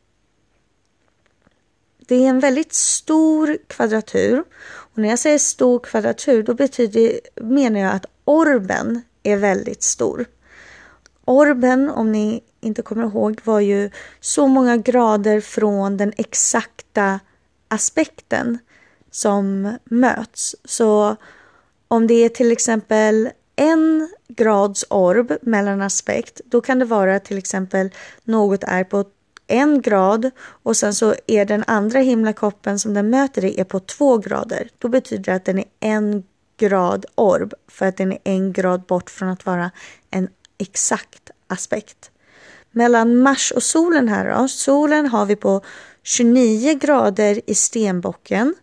Det 2.07 2.15
är 2.15 2.29
en 2.29 2.39
väldigt 2.39 2.73
stor 2.73 3.57
kvadratur. 3.67 4.43
Och 4.65 4.97
när 4.97 5.09
jag 5.09 5.19
säger 5.19 5.37
stor 5.37 5.79
kvadratur 5.79 6.43
då 6.43 6.53
betyder, 6.53 7.19
menar 7.41 7.79
jag 7.79 7.95
att 7.95 8.05
orben 8.25 9.01
är 9.23 9.37
väldigt 9.37 9.83
stor. 9.83 10.25
Orben, 11.25 11.89
om 11.89 12.11
ni 12.11 12.43
inte 12.61 12.81
kommer 12.81 13.03
ihåg, 13.03 13.41
var 13.43 13.59
ju 13.59 13.89
så 14.19 14.47
många 14.47 14.77
grader 14.77 15.41
från 15.41 15.97
den 15.97 16.13
exakta 16.17 17.19
aspekten 17.67 18.57
som 19.11 19.77
möts. 19.83 20.55
Så 20.65 21.15
om 21.87 22.07
det 22.07 22.13
är 22.13 22.29
till 22.29 22.51
exempel 22.51 23.29
en 23.59 24.09
grads 24.27 24.85
orb 24.89 25.37
mellan 25.41 25.81
aspekt, 25.81 26.41
då 26.45 26.61
kan 26.61 26.79
det 26.79 26.85
vara 26.85 27.19
till 27.19 27.37
exempel 27.37 27.89
något 28.23 28.63
är 28.63 28.83
på 28.83 29.05
en 29.47 29.81
grad 29.81 30.31
och 30.41 30.77
sen 30.77 30.93
så 30.93 31.15
är 31.27 31.45
den 31.45 31.63
andra 31.67 31.99
himlakroppen 31.99 32.79
som 32.79 32.93
den 32.93 33.09
möter 33.09 33.41
det 33.41 33.59
är 33.59 33.63
på 33.63 33.79
två 33.79 34.17
grader. 34.17 34.69
Då 34.77 34.87
betyder 34.87 35.23
det 35.23 35.35
att 35.35 35.45
den 35.45 35.59
är 35.59 35.65
en 35.79 36.23
grad 36.57 37.05
orb 37.15 37.53
för 37.67 37.85
att 37.85 37.97
den 37.97 38.11
är 38.11 38.19
en 38.23 38.53
grad 38.53 38.81
bort 38.81 39.09
från 39.09 39.29
att 39.29 39.45
vara 39.45 39.71
en 40.11 40.29
exakt 40.57 41.31
aspekt. 41.47 42.11
Mellan 42.71 43.21
Mars 43.21 43.51
och 43.51 43.63
solen 43.63 44.07
här 44.07 44.41
då, 44.41 44.47
solen 44.47 45.07
har 45.07 45.25
vi 45.25 45.35
på 45.35 45.61
29 46.03 46.73
grader 46.73 47.41
i 47.47 47.55
stenbocken 47.55 48.55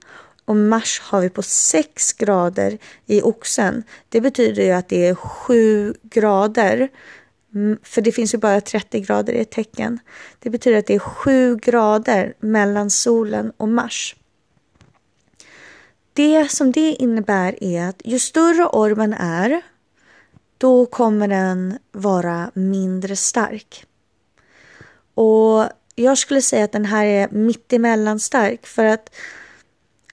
och 0.46 0.56
Mars 0.56 1.00
har 1.00 1.20
vi 1.20 1.30
på 1.30 1.42
6 1.42 2.12
grader 2.12 2.78
i 3.06 3.22
oxen. 3.22 3.82
Det 4.08 4.20
betyder 4.20 4.62
ju 4.62 4.70
att 4.70 4.88
det 4.88 5.06
är 5.06 5.14
7 5.14 5.94
grader, 6.02 6.88
mm, 7.54 7.78
för 7.82 8.00
det 8.00 8.12
finns 8.12 8.34
ju 8.34 8.38
bara 8.38 8.60
30 8.60 9.00
grader 9.00 9.32
i 9.32 9.40
ett 9.40 9.50
tecken. 9.50 9.98
Det 10.38 10.50
betyder 10.50 10.78
att 10.78 10.86
det 10.86 10.94
är 10.94 10.98
7 10.98 11.56
grader 11.56 12.34
mellan 12.40 12.90
solen 12.90 13.52
och 13.56 13.68
Mars. 13.68 14.16
Det 16.12 16.48
som 16.52 16.72
det 16.72 16.92
innebär 16.92 17.64
är 17.64 17.88
att 17.88 18.02
ju 18.04 18.18
större 18.18 18.66
ormen 18.66 19.12
är, 19.12 19.62
då 20.58 20.86
kommer 20.86 21.28
den 21.28 21.78
vara 21.92 22.50
mindre 22.54 23.16
stark. 23.16 23.86
Och 25.14 25.64
jag 25.94 26.18
skulle 26.18 26.42
säga 26.42 26.64
att 26.64 26.72
den 26.72 26.84
här 26.84 27.04
är 27.04 27.28
mittemellan 27.28 28.20
stark 28.20 28.66
för 28.66 28.84
att 28.84 29.14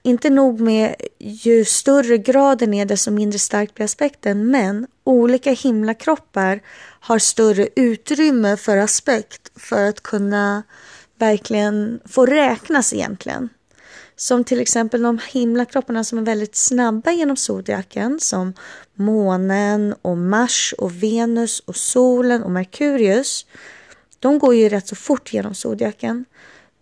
inte 0.06 0.30
nog 0.30 0.60
med 0.60 0.94
ju 1.18 1.64
större 1.64 2.18
graden 2.18 2.74
är 2.74 2.84
desto 2.84 3.10
mindre 3.10 3.38
stark 3.38 3.74
blir 3.74 3.84
aspekten 3.84 4.50
men 4.50 4.86
olika 5.04 5.52
himlakroppar 5.52 6.60
har 7.00 7.18
större 7.18 7.68
utrymme 7.76 8.56
för 8.56 8.76
aspekt 8.76 9.50
för 9.56 9.84
att 9.84 10.02
kunna 10.02 10.62
verkligen 11.18 12.00
få 12.04 12.26
räknas 12.26 12.92
egentligen. 12.92 13.48
Som 14.16 14.44
till 14.44 14.60
exempel 14.60 15.02
de 15.02 15.18
himlakropparna 15.32 16.04
som 16.04 16.18
är 16.18 16.22
väldigt 16.22 16.56
snabba 16.56 17.10
genom 17.10 17.36
zodiaken 17.36 18.20
som 18.20 18.54
månen 18.94 19.94
och 20.02 20.16
Mars 20.16 20.74
och 20.78 21.02
Venus 21.02 21.60
och 21.60 21.76
solen 21.76 22.42
och 22.42 22.50
Merkurius. 22.50 23.46
De 24.18 24.38
går 24.38 24.54
ju 24.54 24.68
rätt 24.68 24.88
så 24.88 24.96
fort 24.96 25.32
genom 25.32 25.54
zodiaken. 25.54 26.24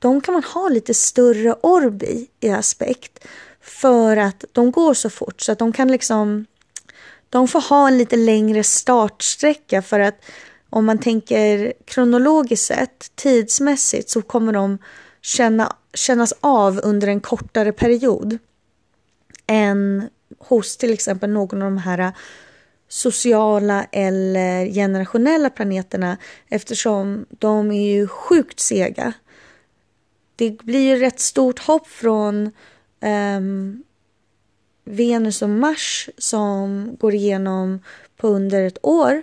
De 0.03 0.21
kan 0.21 0.35
man 0.35 0.45
ha 0.45 0.69
lite 0.69 0.95
större 0.95 1.55
orb 1.61 2.03
i, 2.03 2.29
i 2.41 2.51
aspekt 2.51 3.27
för 3.61 4.17
att 4.17 4.45
de 4.53 4.71
går 4.71 4.95
så 4.95 5.11
fort 5.11 5.41
så 5.41 5.53
att 5.53 5.59
de 5.59 5.73
kan 5.73 5.89
liksom 5.89 6.47
de 7.31 7.49
får 7.49 7.61
ha 7.61 7.89
en 7.89 7.99
lite 7.99 8.17
längre 8.17 8.65
startsträcka 8.65 9.83
för 9.83 10.01
att 10.01 10.25
om 10.71 10.85
man 10.85 10.99
tänker 10.99 11.73
kronologiskt 11.85 12.67
sett, 12.67 13.17
tidsmässigt, 13.17 14.11
så 14.11 14.23
kommer 14.23 14.53
de 14.53 14.79
känna, 15.21 15.77
kännas 15.95 16.35
av 16.41 16.81
under 16.83 17.09
en 17.09 17.21
kortare 17.21 17.73
period 17.73 18.39
än 19.47 20.09
hos 20.39 20.77
till 20.77 20.93
exempel 20.93 21.31
någon 21.31 21.63
av 21.63 21.71
de 21.71 21.79
här 21.79 22.13
sociala 22.89 23.85
eller 23.93 24.67
generationella 24.67 25.51
planeterna 25.51 26.17
eftersom 26.49 27.27
de 27.39 27.73
är 27.73 27.93
ju 27.93 28.09
sjukt 28.09 28.61
sega. 28.61 29.13
Det 30.37 30.51
blir 30.51 30.81
ju 30.81 30.97
rätt 30.97 31.21
stort 31.21 31.59
hopp 31.59 31.87
från 31.87 32.51
um, 33.01 33.83
Venus 34.85 35.43
och 35.43 35.49
Mars 35.49 36.11
som 36.19 36.97
går 37.01 37.15
igenom 37.15 37.81
på 38.17 38.29
under 38.29 38.65
ett 38.65 38.79
år. 38.83 39.23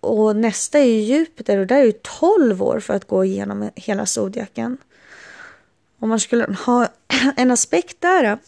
Och 0.00 0.36
nästa 0.36 0.78
är 0.78 0.84
ju 0.84 1.00
Jupiter 1.00 1.58
och 1.58 1.66
där 1.66 1.76
är 1.76 1.86
det 1.86 2.02
12 2.02 2.62
år 2.62 2.80
för 2.80 2.94
att 2.94 3.06
gå 3.06 3.24
igenom 3.24 3.70
hela 3.74 4.06
zodiaken. 4.06 4.78
Om 5.98 6.08
man 6.08 6.20
skulle 6.20 6.56
ha 6.66 6.88
en 7.36 7.50
aspekt 7.50 8.00
där 8.00 8.38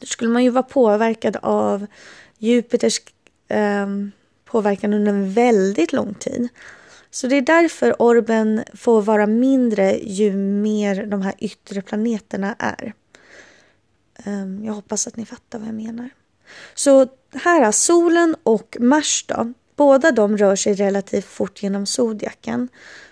då 0.00 0.06
skulle 0.06 0.30
man 0.30 0.44
ju 0.44 0.50
vara 0.50 0.62
påverkad 0.62 1.36
av 1.42 1.86
Jupiters 2.38 3.00
um, 3.48 4.12
påverkan 4.44 4.92
under 4.92 5.12
en 5.12 5.32
väldigt 5.32 5.92
lång 5.92 6.14
tid. 6.14 6.48
Så 7.10 7.26
det 7.26 7.36
är 7.36 7.42
därför 7.42 8.02
orben 8.02 8.64
får 8.74 9.02
vara 9.02 9.26
mindre 9.26 9.98
ju 9.98 10.32
mer 10.36 11.06
de 11.06 11.22
här 11.22 11.34
yttre 11.38 11.82
planeterna 11.82 12.56
är. 12.58 12.94
Ehm, 14.24 14.64
jag 14.64 14.72
hoppas 14.72 15.06
att 15.06 15.16
ni 15.16 15.26
fattar 15.26 15.58
vad 15.58 15.68
jag 15.68 15.74
menar. 15.74 16.10
Så 16.74 17.06
här 17.34 17.62
är 17.62 17.72
solen 17.72 18.36
och 18.42 18.76
Mars 18.80 19.24
då. 19.28 19.52
Båda 19.76 20.10
de 20.10 20.36
rör 20.36 20.56
sig 20.56 20.74
relativt 20.74 21.24
fort 21.24 21.62
genom 21.62 21.86
zodiaken. 21.86 22.68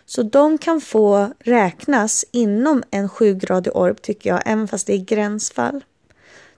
Så 0.07 0.23
de 0.23 0.59
kan 0.59 0.81
få 0.81 1.33
räknas 1.39 2.25
inom 2.33 2.83
en 2.91 3.09
7-gradig 3.09 3.71
orb 3.75 4.03
tycker 4.03 4.31
jag, 4.31 4.43
även 4.47 4.69
fast 4.69 4.87
det 4.87 4.93
är 4.93 5.05
gränsfall. 5.05 5.85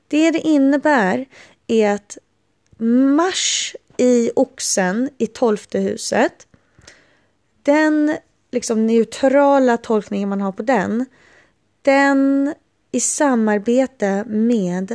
Det 0.08 0.30
det 0.30 0.38
innebär 0.38 1.26
är 1.66 1.94
att 1.94 2.18
Mars 3.16 3.76
i 3.96 4.30
oxen 4.36 5.10
i 5.18 5.26
tolfte 5.26 5.78
huset, 5.78 6.47
den 7.68 8.16
liksom 8.50 8.86
neutrala 8.86 9.76
tolkningen 9.76 10.28
man 10.28 10.40
har 10.40 10.52
på 10.52 10.62
den, 10.62 11.06
den 11.82 12.54
i 12.92 13.00
samarbete 13.00 14.24
med 14.26 14.92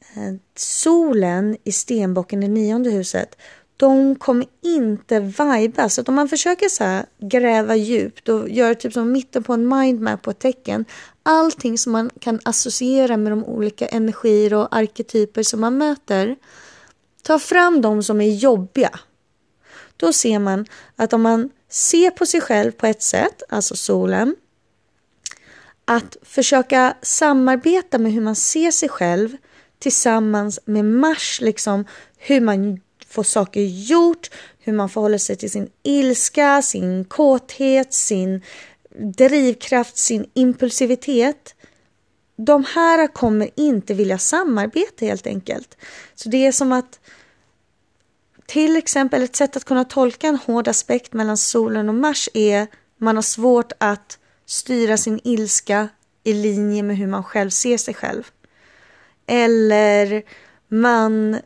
eh, 0.00 0.34
solen 0.56 1.56
i 1.64 1.72
stenbocken 1.72 2.42
i 2.42 2.48
nionde 2.48 2.90
huset, 2.90 3.36
de 3.76 4.14
kommer 4.14 4.46
inte 4.62 5.20
viba. 5.20 5.88
Så 5.88 6.00
att 6.00 6.08
om 6.08 6.14
man 6.14 6.28
försöker 6.28 6.68
så 6.68 6.84
här, 6.84 7.06
gräva 7.18 7.76
djupt 7.76 8.28
och 8.28 8.48
göra 8.48 8.74
typ 8.74 8.92
som 8.92 9.12
mitten 9.12 9.42
på 9.42 9.52
en 9.52 9.68
mindmap 9.68 10.22
på 10.22 10.30
ett 10.30 10.38
tecken. 10.38 10.84
Allting 11.22 11.78
som 11.78 11.92
man 11.92 12.10
kan 12.20 12.40
associera 12.44 13.16
med 13.16 13.32
de 13.32 13.44
olika 13.44 13.86
energier 13.86 14.54
och 14.54 14.76
arketyper 14.76 15.42
som 15.42 15.60
man 15.60 15.78
möter. 15.78 16.36
Ta 17.22 17.38
fram 17.38 17.80
de 17.80 18.02
som 18.02 18.20
är 18.20 18.30
jobbiga. 18.30 19.00
Då 19.96 20.12
ser 20.12 20.38
man 20.38 20.66
att 20.96 21.12
om 21.12 21.22
man 21.22 21.50
se 21.68 22.10
på 22.10 22.26
sig 22.26 22.40
själv 22.40 22.72
på 22.72 22.86
ett 22.86 23.02
sätt, 23.02 23.42
alltså 23.48 23.76
solen. 23.76 24.36
Att 25.84 26.16
försöka 26.22 26.96
samarbeta 27.02 27.98
med 27.98 28.12
hur 28.12 28.20
man 28.20 28.36
ser 28.36 28.70
sig 28.70 28.88
själv 28.88 29.36
tillsammans 29.78 30.60
med 30.64 30.84
Mars, 30.84 31.40
liksom 31.40 31.84
hur 32.18 32.40
man 32.40 32.80
får 33.08 33.22
saker 33.22 33.60
gjort, 33.62 34.30
hur 34.58 34.72
man 34.72 34.88
förhåller 34.88 35.18
sig 35.18 35.36
till 35.36 35.50
sin 35.50 35.70
ilska, 35.82 36.62
sin 36.62 37.04
kåthet, 37.04 37.92
sin 37.94 38.42
drivkraft, 38.98 39.96
sin 39.96 40.30
impulsivitet. 40.34 41.54
De 42.36 42.64
här 42.64 43.06
kommer 43.06 43.50
inte 43.56 43.94
vilja 43.94 44.18
samarbeta 44.18 45.06
helt 45.06 45.26
enkelt. 45.26 45.76
Så 46.14 46.28
det 46.28 46.46
är 46.46 46.52
som 46.52 46.72
att 46.72 47.00
till 48.46 48.76
exempel 48.76 49.22
ett 49.22 49.36
sätt 49.36 49.56
att 49.56 49.64
kunna 49.64 49.84
tolka 49.84 50.26
en 50.26 50.36
hård 50.36 50.68
aspekt 50.68 51.12
mellan 51.12 51.36
solen 51.36 51.88
och 51.88 51.94
Mars 51.94 52.28
är 52.34 52.66
man 52.98 53.16
har 53.16 53.22
svårt 53.22 53.72
att 53.78 54.18
styra 54.46 54.96
sin 54.96 55.20
ilska 55.24 55.88
i 56.24 56.32
linje 56.32 56.82
med 56.82 56.96
hur 56.96 57.06
man 57.06 57.24
själv 57.24 57.50
ser 57.50 57.78
sig 57.78 57.94
själv. 57.94 58.22
Eller 59.26 60.22
man 60.68 61.40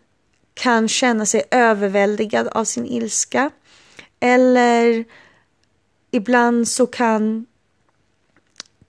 kan 0.54 0.88
känna 0.88 1.26
sig 1.26 1.42
överväldigad 1.50 2.48
av 2.48 2.64
sin 2.64 2.86
ilska. 2.86 3.50
Eller 4.20 5.04
ibland 6.10 6.68
så 6.68 6.86
kan 6.86 7.46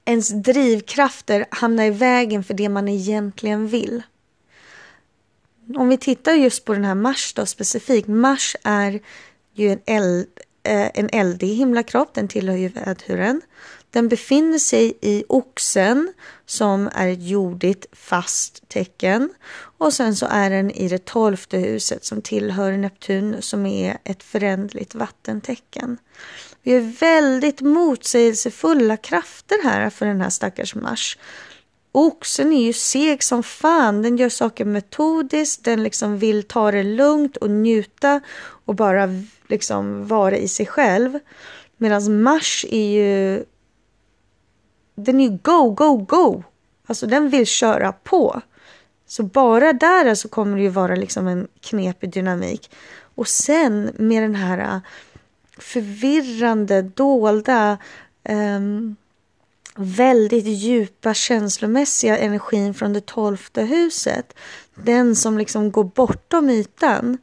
ens 0.05 0.29
drivkrafter 0.29 1.45
hamna 1.51 1.87
i 1.87 1.89
vägen 1.89 2.43
för 2.43 2.53
det 2.53 2.69
man 2.69 2.87
egentligen 2.87 3.67
vill. 3.67 4.03
Om 5.77 5.89
vi 5.89 5.97
tittar 5.97 6.33
just 6.33 6.65
på 6.65 6.73
den 6.73 6.85
här 6.85 6.95
Mars 6.95 7.33
då 7.33 7.45
specifikt. 7.45 8.07
Mars 8.07 8.55
är 8.63 8.99
ju 9.53 9.71
en, 9.71 9.79
eld, 9.85 10.27
eh, 10.63 10.89
en 10.93 11.09
eldig 11.09 11.47
himlakropp, 11.47 12.13
den 12.13 12.27
tillhör 12.27 12.57
ju 12.57 12.67
väduren. 12.67 13.41
Den 13.89 14.07
befinner 14.07 14.59
sig 14.59 14.97
i 15.01 15.23
oxen 15.29 16.13
som 16.45 16.89
är 16.93 17.07
ett 17.07 17.21
jordigt 17.27 17.85
fast 17.91 18.69
tecken 18.69 19.29
och 19.77 19.93
sen 19.93 20.15
så 20.15 20.25
är 20.29 20.49
den 20.49 20.71
i 20.71 20.87
det 20.87 21.05
tolfte 21.05 21.57
huset 21.57 22.05
som 22.05 22.21
tillhör 22.21 22.71
Neptun 22.71 23.41
som 23.41 23.65
är 23.65 23.97
ett 24.03 24.23
förändligt 24.23 24.95
vattentecken. 24.95 25.97
Vi 26.63 26.73
är 26.73 26.99
väldigt 26.99 27.61
motsägelsefulla 27.61 28.97
krafter 28.97 29.63
här 29.63 29.89
för 29.89 30.05
den 30.05 30.21
här 30.21 30.29
stackars 30.29 30.75
Mars. 30.75 31.17
Oxen 31.91 32.53
är 32.53 32.65
ju 32.65 32.73
seg 32.73 33.23
som 33.23 33.43
fan. 33.43 34.01
Den 34.01 34.17
gör 34.17 34.29
saker 34.29 34.65
metodiskt. 34.65 35.63
Den 35.63 35.83
liksom 35.83 36.17
vill 36.17 36.43
ta 36.43 36.71
det 36.71 36.83
lugnt 36.83 37.37
och 37.37 37.49
njuta 37.49 38.21
och 38.65 38.75
bara 38.75 39.09
liksom 39.47 40.07
vara 40.07 40.37
i 40.37 40.47
sig 40.47 40.65
själv. 40.65 41.19
Medan 41.77 42.21
Mars 42.21 42.65
är 42.69 42.91
ju 42.91 43.43
den 44.95 45.19
är 45.19 45.29
ju 45.29 45.37
go, 45.41 45.69
go, 45.69 45.97
go. 45.97 46.43
Alltså 46.85 47.07
den 47.07 47.29
vill 47.29 47.45
köra 47.45 47.91
på. 47.91 48.41
Så 49.07 49.23
bara 49.23 49.73
där 49.73 50.15
så 50.15 50.29
kommer 50.29 50.57
det 50.57 50.63
ju 50.63 50.69
vara 50.69 50.95
liksom 50.95 51.27
en 51.27 51.47
knepig 51.61 52.13
dynamik. 52.13 52.71
Och 53.15 53.27
sen 53.27 53.91
med 53.97 54.23
den 54.23 54.35
här 54.35 54.75
äh, 54.75 54.79
förvirrande, 55.57 56.81
dolda, 56.81 57.77
um, 58.29 58.95
väldigt 59.75 60.45
djupa 60.45 61.13
känslomässiga 61.13 62.17
energin 62.17 62.73
från 62.73 62.93
det 62.93 63.05
tolfte 63.05 63.61
huset. 63.61 64.33
Den 64.75 65.15
som 65.15 65.37
liksom 65.37 65.71
går 65.71 65.83
bortom 65.83 66.49
ytan. 66.49 67.17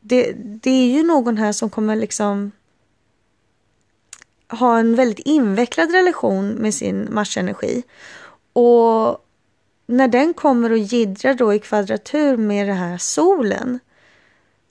Det, 0.00 0.32
det 0.36 0.70
är 0.70 0.86
ju 0.86 1.02
någon 1.02 1.36
här 1.36 1.52
som 1.52 1.70
kommer 1.70 1.96
liksom 1.96 2.52
ha 4.48 4.78
en 4.78 4.94
väldigt 4.94 5.26
invecklad 5.26 5.92
relation 5.92 6.48
med 6.48 6.74
sin 6.74 7.08
marsenergi. 7.10 7.82
Och 8.52 9.18
när 9.86 10.08
den 10.08 10.34
kommer 10.34 10.72
och 10.72 10.78
gidrar 10.78 11.34
då 11.34 11.54
i 11.54 11.58
kvadratur 11.58 12.36
med 12.36 12.68
den 12.68 12.76
här 12.76 12.98
solen. 12.98 13.80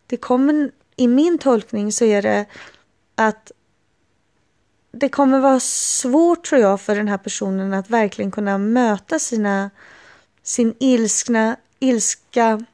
Det 0.08 0.18
kommer, 0.18 0.72
i 0.96 1.08
min 1.08 1.38
tolkning 1.38 1.92
så 1.92 2.06
är 2.06 2.22
det 2.22 2.46
att 3.16 3.52
det 4.94 5.10
kommer 5.10 5.40
vara 5.40 5.60
svårt 5.60 6.46
tror 6.46 6.62
jag 6.62 6.82
för 6.82 6.96
den 6.96 7.08
här 7.08 7.18
personen 7.18 7.74
att 7.74 7.90
verkligen 7.90 8.32
kunna 8.32 8.58
möta 8.58 9.20
sina, 9.20 9.70
sin 10.44 10.76
ilskna, 10.80 11.56
ilska 11.80 12.66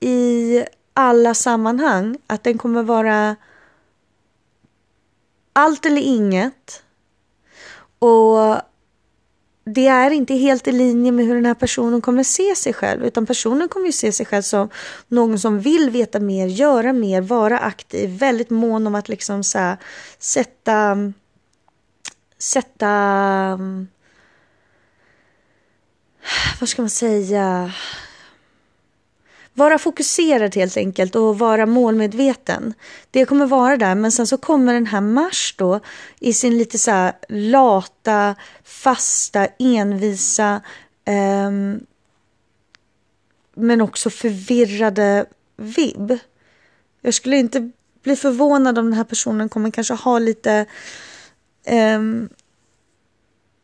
i 0.00 0.64
alla 0.94 1.34
sammanhang. 1.34 2.18
Att 2.26 2.44
den 2.44 2.58
kommer 2.58 2.82
vara 2.82 3.36
allt 5.52 5.86
eller 5.86 6.02
inget. 6.02 6.82
Och 7.98 8.56
det 9.68 9.86
är 9.86 10.10
inte 10.10 10.34
helt 10.34 10.68
i 10.68 10.72
linje 10.72 11.12
med 11.12 11.26
hur 11.26 11.34
den 11.34 11.46
här 11.46 11.54
personen 11.54 12.00
kommer 12.00 12.22
se 12.22 12.54
sig 12.56 12.72
själv 12.72 13.04
utan 13.04 13.26
personen 13.26 13.68
kommer 13.68 13.86
ju 13.86 13.92
se 13.92 14.12
sig 14.12 14.26
själv 14.26 14.42
som 14.42 14.68
någon 15.08 15.38
som 15.38 15.60
vill 15.60 15.90
veta 15.90 16.20
mer, 16.20 16.46
göra 16.46 16.92
mer, 16.92 17.20
vara 17.20 17.58
aktiv, 17.58 18.18
väldigt 18.18 18.50
mån 18.50 18.86
om 18.86 18.94
att 18.94 19.08
liksom 19.08 19.44
så 19.44 19.58
här, 19.58 19.76
sätta 20.18 21.12
sätta 22.38 23.58
vad 26.60 26.68
ska 26.68 26.82
man 26.82 26.90
säga? 26.90 27.72
Vara 29.56 29.78
fokuserad 29.78 30.54
helt 30.54 30.76
enkelt 30.76 31.16
och 31.16 31.38
vara 31.38 31.66
målmedveten. 31.66 32.74
Det 33.10 33.24
kommer 33.24 33.46
vara 33.46 33.76
där, 33.76 33.94
men 33.94 34.12
sen 34.12 34.26
så 34.26 34.36
kommer 34.36 34.74
den 34.74 34.86
här 34.86 35.00
Mars 35.00 35.54
då 35.58 35.80
i 36.20 36.32
sin 36.32 36.58
lite 36.58 36.78
så 36.78 36.90
här 36.90 37.12
lata, 37.28 38.34
fasta, 38.64 39.46
envisa 39.58 40.60
eh, 41.04 41.50
men 43.54 43.80
också 43.80 44.10
förvirrade 44.10 45.26
vibb. 45.56 46.18
Jag 47.00 47.14
skulle 47.14 47.36
inte 47.36 47.70
bli 48.02 48.16
förvånad 48.16 48.78
om 48.78 48.84
den 48.84 48.94
här 48.94 49.04
personen 49.04 49.48
kommer 49.48 49.70
kanske 49.70 49.94
ha 49.94 50.18
lite 50.18 50.66
eh, 51.64 52.00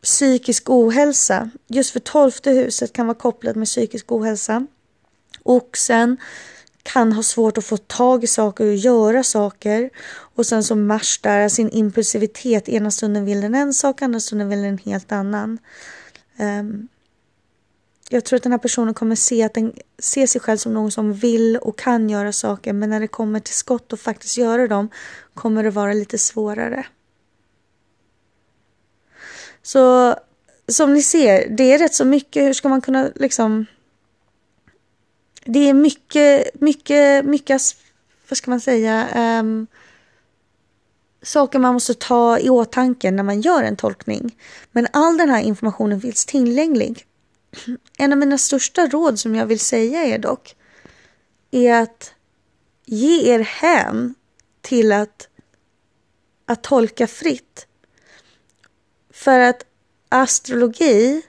psykisk 0.03 0.71
ohälsa. 0.71 1.51
Just 1.67 1.91
för 1.91 2.01
tolfte 2.01 2.51
huset 2.51 2.93
kan 2.93 3.07
vara 3.07 3.19
kopplat 3.19 3.57
med 3.57 3.67
psykisk 3.67 4.13
ohälsa. 4.13 4.67
Oxen 5.43 6.17
kan 6.83 7.13
ha 7.13 7.23
svårt 7.23 7.59
att 7.59 7.65
få 7.65 7.77
tag 7.77 8.25
i 8.25 8.27
saker 8.27 8.67
och 8.67 8.75
göra 8.75 9.23
saker. 9.23 9.91
Och 10.13 10.47
sen 10.47 10.65
så 10.65 10.75
Mars 10.75 11.21
där, 11.23 11.49
sin 11.49 11.71
impulsivitet. 11.71 12.69
Ena 12.69 12.91
stunden 12.91 13.25
vill 13.25 13.41
den 13.41 13.55
en 13.55 13.75
sak, 13.75 14.03
andra 14.03 14.21
stunden 14.21 14.49
vill 14.49 14.59
den 14.59 14.69
en 14.69 14.79
helt 14.79 15.13
annan. 15.13 15.59
Um, 16.39 16.89
jag 18.09 18.25
tror 18.25 18.37
att 18.37 18.43
den 18.43 18.53
här 18.53 18.59
personen 18.59 18.95
kommer 18.95 19.15
se, 19.15 19.43
att 19.43 19.55
den, 19.55 19.73
se 19.99 20.27
sig 20.27 20.41
själv 20.41 20.57
som 20.57 20.75
någon 20.75 20.91
som 20.91 21.13
vill 21.13 21.57
och 21.57 21.79
kan 21.79 22.11
göra 22.11 22.33
saker. 22.33 22.73
Men 22.73 22.91
när 22.91 23.01
det 23.01 23.09
kommer 23.09 23.41
till 23.41 23.55
skott 23.55 23.93
och 23.93 24.01
faktiskt 24.01 24.39
göra 24.39 24.67
dem 24.67 24.89
kommer 25.35 25.63
det 25.63 25.71
vara 25.71 25.93
lite 25.93 26.19
svårare. 26.19 26.87
Så 29.63 30.15
som 30.69 30.95
ni 30.95 31.03
ser, 31.03 31.49
det 31.49 31.73
är 31.73 31.79
rätt 31.79 31.95
så 31.95 32.05
mycket. 32.05 32.43
Hur 32.43 32.53
ska 32.53 32.69
man 32.69 32.81
kunna 32.81 33.11
liksom 33.15 33.67
det 35.45 35.69
är 35.69 35.75
mycket, 35.75 36.61
mycket, 36.61 37.25
mycket, 37.25 37.63
vad 38.29 38.37
ska 38.37 38.51
man 38.51 38.61
säga, 38.61 39.09
um, 39.41 39.67
saker 41.23 41.59
man 41.59 41.75
måste 41.75 41.95
ta 41.95 42.39
i 42.39 42.51
åtanke 42.51 43.11
när 43.11 43.23
man 43.23 43.41
gör 43.41 43.63
en 43.63 43.77
tolkning. 43.77 44.37
Men 44.73 44.87
all 44.93 45.17
den 45.17 45.31
här 45.31 45.43
informationen 45.43 46.01
finns 46.01 46.27
tillgänglig. 46.27 47.07
En 47.99 48.13
av 48.13 48.19
mina 48.19 48.39
största 48.39 48.87
råd 48.87 49.19
som 49.19 49.35
jag 49.35 49.47
vill 49.47 49.61
säga 49.61 50.05
er 50.05 50.19
dock 50.19 50.57
är 51.51 51.83
att 51.83 52.15
ge 52.85 53.35
er 53.35 53.39
hän 53.39 54.15
till 54.61 54.93
att, 54.93 55.29
att 56.47 56.63
tolka 56.63 57.07
fritt. 57.07 57.67
För 59.11 59.39
att 59.39 59.65
astrologi 60.09 61.23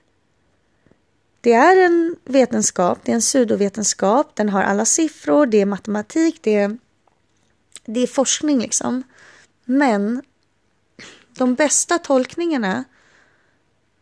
det 1.43 1.53
är 1.53 1.85
en 1.85 2.15
vetenskap, 2.25 2.99
det 3.03 3.11
är 3.11 3.15
en 3.15 3.21
pseudovetenskap, 3.21 4.35
den 4.35 4.49
har 4.49 4.63
alla 4.63 4.85
siffror, 4.85 5.45
det 5.45 5.61
är 5.61 5.65
matematik, 5.65 6.39
det 6.41 6.55
är, 6.55 6.77
det 7.85 7.99
är 7.99 8.07
forskning 8.07 8.59
liksom. 8.59 9.03
Men 9.65 10.21
de 11.37 11.55
bästa 11.55 11.99
tolkningarna 11.99 12.83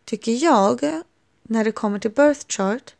tycker 0.04 0.44
jag 0.44 1.02
när 1.42 1.64
det 1.64 1.72
kommer 1.72 1.98
till 1.98 2.10
birth 2.10 2.46
chart 2.48 2.94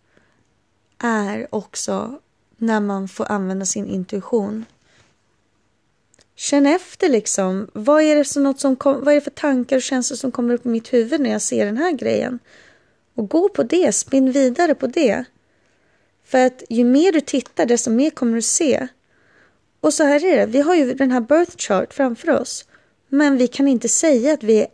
är 0.98 1.46
också 1.50 2.20
när 2.56 2.80
man 2.80 3.08
får 3.08 3.32
använda 3.32 3.66
sin 3.66 3.86
intuition. 3.86 4.64
Känn 6.34 6.66
efter 6.66 7.08
liksom. 7.08 7.70
Vad 7.72 8.02
är 8.02 8.16
det, 8.16 8.40
något 8.40 8.60
som 8.60 8.76
kom, 8.76 9.04
vad 9.04 9.08
är 9.08 9.14
det 9.14 9.20
för 9.20 9.30
tankar 9.30 9.76
och 9.76 9.82
känslor 9.82 10.16
som 10.16 10.32
kommer 10.32 10.54
upp 10.54 10.66
i 10.66 10.68
mitt 10.68 10.92
huvud 10.92 11.20
när 11.20 11.30
jag 11.30 11.42
ser 11.42 11.66
den 11.66 11.76
här 11.76 11.92
grejen? 11.92 12.38
Och 13.14 13.28
gå 13.28 13.48
på 13.48 13.62
det, 13.62 13.92
spinn 13.92 14.32
vidare 14.32 14.74
på 14.74 14.86
det. 14.86 15.24
För 16.24 16.46
att 16.46 16.62
ju 16.68 16.84
mer 16.84 17.12
du 17.12 17.20
tittar, 17.20 17.66
desto 17.66 17.90
mer 17.90 18.10
kommer 18.10 18.34
du 18.34 18.42
se. 18.42 18.86
Och 19.80 19.94
så 19.94 20.04
här 20.04 20.24
är 20.24 20.36
det, 20.36 20.46
vi 20.46 20.60
har 20.60 20.74
ju 20.74 20.94
den 20.94 21.10
här 21.10 21.20
birth 21.20 21.56
chart 21.56 21.94
framför 21.94 22.30
oss. 22.40 22.64
Men 23.08 23.36
vi 23.36 23.48
kan 23.48 23.68
inte 23.68 23.88
säga 23.88 24.32
att 24.32 24.42
vi 24.42 24.60
är 24.62 24.66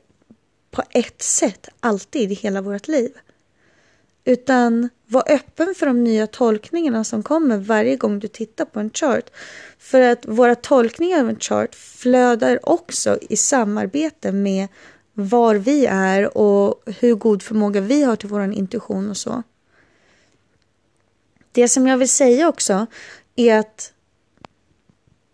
på 0.70 0.82
ett 0.90 1.22
sätt 1.22 1.68
alltid 1.80 2.32
i 2.32 2.34
hela 2.34 2.62
vårt 2.62 2.88
liv. 2.88 3.10
Utan 4.24 4.88
Var 5.10 5.32
öppen 5.32 5.74
för 5.74 5.86
de 5.86 6.04
nya 6.04 6.26
tolkningarna 6.26 7.04
som 7.04 7.22
kommer 7.22 7.56
varje 7.58 7.96
gång 7.96 8.18
du 8.18 8.28
tittar 8.28 8.64
på 8.64 8.80
en 8.80 8.90
chart. 8.90 9.30
För 9.78 10.00
att 10.00 10.26
våra 10.26 10.54
tolkningar 10.54 11.20
av 11.20 11.28
en 11.28 11.40
chart 11.40 11.74
flödar 11.74 12.68
också 12.68 13.18
i 13.28 13.36
samarbete 13.36 14.32
med 14.32 14.68
var 15.20 15.54
vi 15.54 15.86
är 15.86 16.38
och 16.38 16.82
hur 16.86 17.14
god 17.14 17.42
förmåga 17.42 17.80
vi 17.80 18.02
har 18.02 18.16
till 18.16 18.28
vår 18.28 18.52
intuition 18.52 19.10
och 19.10 19.16
så. 19.16 19.42
Det 21.52 21.68
som 21.68 21.86
jag 21.86 21.96
vill 21.96 22.08
säga 22.08 22.48
också 22.48 22.86
är 23.36 23.58
att 23.58 23.92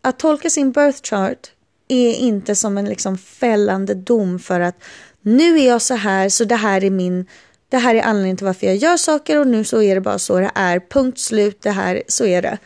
att 0.00 0.18
tolka 0.18 0.50
sin 0.50 0.72
birth 0.72 1.02
chart 1.02 1.52
är 1.88 2.14
inte 2.14 2.54
som 2.54 2.78
en 2.78 2.84
liksom 2.84 3.18
fällande 3.18 3.94
dom 3.94 4.38
för 4.38 4.60
att 4.60 4.76
nu 5.20 5.58
är 5.58 5.68
jag 5.68 5.82
så 5.82 5.94
här 5.94 6.28
så 6.28 6.44
det 6.44 6.56
här 6.56 6.84
är 6.84 6.90
min 6.90 7.26
det 7.68 7.78
här 7.78 7.94
är 7.94 8.02
anledningen 8.02 8.36
till 8.36 8.46
varför 8.46 8.66
jag 8.66 8.76
gör 8.76 8.96
saker 8.96 9.38
och 9.38 9.46
nu 9.46 9.64
så 9.64 9.82
är 9.82 9.94
det 9.94 10.00
bara 10.00 10.18
så 10.18 10.40
det 10.40 10.50
är. 10.54 10.80
Punkt 10.80 11.18
slut, 11.18 11.62
det 11.62 11.70
här, 11.70 12.02
så 12.08 12.24
är 12.24 12.42
det. 12.42 12.58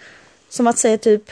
Som 0.48 0.66
att 0.66 0.78
säga 0.78 0.98
typ, 0.98 1.30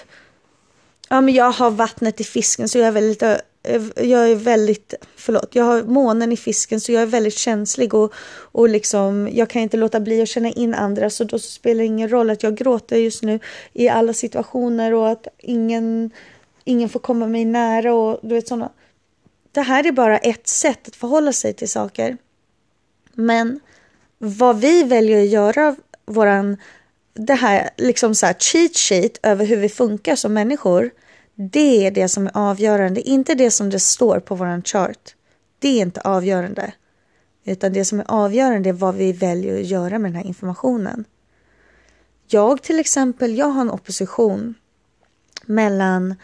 ja 1.09 1.21
men 1.21 1.35
jag 1.35 1.51
har 1.51 1.71
vattnet 1.71 2.21
i 2.21 2.25
fisken 2.25 2.69
så 2.69 2.79
jag 2.79 2.89
är 2.89 2.93
väldigt, 2.93 3.23
Eh, 3.67 3.83
jag 3.97 4.31
är 4.31 4.35
väldigt, 4.35 4.95
förlåt, 5.17 5.49
jag 5.53 5.65
har 5.65 5.83
månen 5.83 6.33
i 6.33 6.37
fisken 6.37 6.81
så 6.81 6.93
jag 6.93 7.03
är 7.03 7.07
väldigt 7.07 7.39
känslig 7.39 7.95
och, 7.95 8.15
och 8.53 8.69
liksom, 8.69 9.29
jag 9.33 9.51
kan 9.51 9.63
inte 9.63 9.77
låta 9.77 10.01
bli 10.01 10.23
att 10.23 10.29
känna 10.29 10.49
in 10.49 10.75
andra 10.75 11.11
så 11.11 11.25
då 11.25 11.39
spelar 11.39 11.79
det 11.79 11.87
ingen 11.87 12.09
roll 12.09 12.31
att 12.31 12.43
jag 12.43 12.57
gråter 12.57 12.97
just 12.97 13.23
nu 13.23 13.41
i 13.73 13.89
alla 13.89 14.13
situationer 14.13 14.95
och 14.95 15.09
att 15.09 15.29
ingen, 15.39 16.11
ingen 16.65 16.89
får 16.89 17.01
komma 17.01 17.27
mig 17.27 17.45
nära 17.45 17.95
och 17.95 18.19
du 18.23 18.35
vet 18.35 18.49
sådana. 18.49 18.71
Det 19.53 19.61
här 19.61 19.87
är 19.87 19.93
bara 19.93 20.19
ett 20.19 20.49
sätt 20.49 20.89
att 20.89 20.97
förhålla 20.97 21.33
sig 21.33 21.55
till 21.55 21.69
saker. 21.69 22.17
Men 23.13 23.61
vad 24.19 24.61
vi 24.61 24.83
väljer 24.83 25.23
att 25.23 25.29
göra, 25.29 25.77
våran, 26.07 26.57
det 27.15 27.35
här 27.35 27.71
liksom 27.77 28.15
så 28.15 28.27
här 28.27 28.35
cheat 28.39 28.77
sheet 28.77 29.19
över 29.23 29.45
hur 29.45 29.57
vi 29.57 29.69
funkar 29.69 30.17
som 30.17 30.33
människor, 30.33 30.91
det 31.37 31.87
är 31.87 31.91
det 31.91 32.09
som 32.09 32.27
är 32.27 32.31
avgörande, 32.35 33.01
inte 33.01 33.35
det 33.35 33.51
som 33.51 33.71
det 33.71 33.81
står 33.81 34.21
på 34.21 34.35
våran 34.35 34.63
chart. 34.63 35.15
Det 35.59 35.69
är 35.69 35.83
inte 35.83 36.01
avgörande. 36.01 36.73
Utan 37.45 37.73
det 37.73 37.85
som 37.85 38.01
är 38.01 38.05
avgörande 38.09 38.69
är 38.69 38.73
vad 38.73 38.95
vi 38.95 39.13
väljer 39.13 39.61
att 39.61 39.67
göra 39.67 39.99
med 39.99 40.11
den 40.11 40.17
här 40.17 40.27
informationen. 40.27 41.05
Jag 42.29 42.63
till 42.63 42.81
exempel, 42.81 43.39
jag 43.39 43.47
har 43.47 43.61
en 43.61 43.71
opposition 43.71 44.55
mellan 45.45 46.15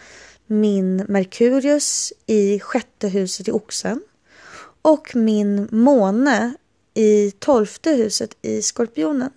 min 0.46 1.05
Merkurius 1.09 2.12
i 2.27 2.61
sjätte 2.61 3.09
huset 3.09 3.48
i 3.48 3.51
oxen 3.51 4.03
och 4.83 5.16
min 5.16 5.68
måne 5.70 6.55
i 6.94 7.31
tolfte 7.31 7.90
huset 7.90 8.37
i 8.42 8.62
Skorpionen. 8.62 9.31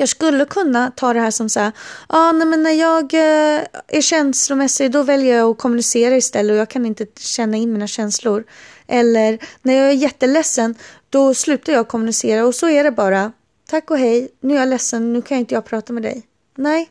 Jag 0.00 0.08
skulle 0.08 0.44
kunna 0.44 0.90
ta 0.96 1.12
det 1.12 1.20
här 1.20 1.30
som 1.30 1.48
så 1.48 1.60
här, 1.60 1.72
ah, 2.06 2.32
nej, 2.32 2.46
men 2.46 2.62
när 2.62 2.72
jag 2.72 3.14
eh, 3.14 3.64
är 3.88 4.00
känslomässig 4.00 4.90
då 4.90 5.02
väljer 5.02 5.36
jag 5.36 5.50
att 5.50 5.58
kommunicera 5.58 6.16
istället 6.16 6.52
och 6.52 6.58
jag 6.58 6.68
kan 6.68 6.86
inte 6.86 7.06
känna 7.16 7.56
in 7.56 7.72
mina 7.72 7.86
känslor. 7.86 8.44
Eller 8.86 9.38
när 9.62 9.74
jag 9.74 9.88
är 9.88 9.92
jätteledsen 9.92 10.74
då 11.10 11.34
slutar 11.34 11.72
jag 11.72 11.88
kommunicera 11.88 12.46
och 12.46 12.54
så 12.54 12.68
är 12.68 12.84
det 12.84 12.90
bara. 12.90 13.32
Tack 13.68 13.90
och 13.90 13.98
hej, 13.98 14.28
nu 14.40 14.54
är 14.54 14.58
jag 14.58 14.68
ledsen, 14.68 15.12
nu 15.12 15.22
kan 15.22 15.38
inte 15.38 15.54
jag 15.54 15.64
prata 15.64 15.92
med 15.92 16.02
dig. 16.02 16.22
Nej, 16.56 16.88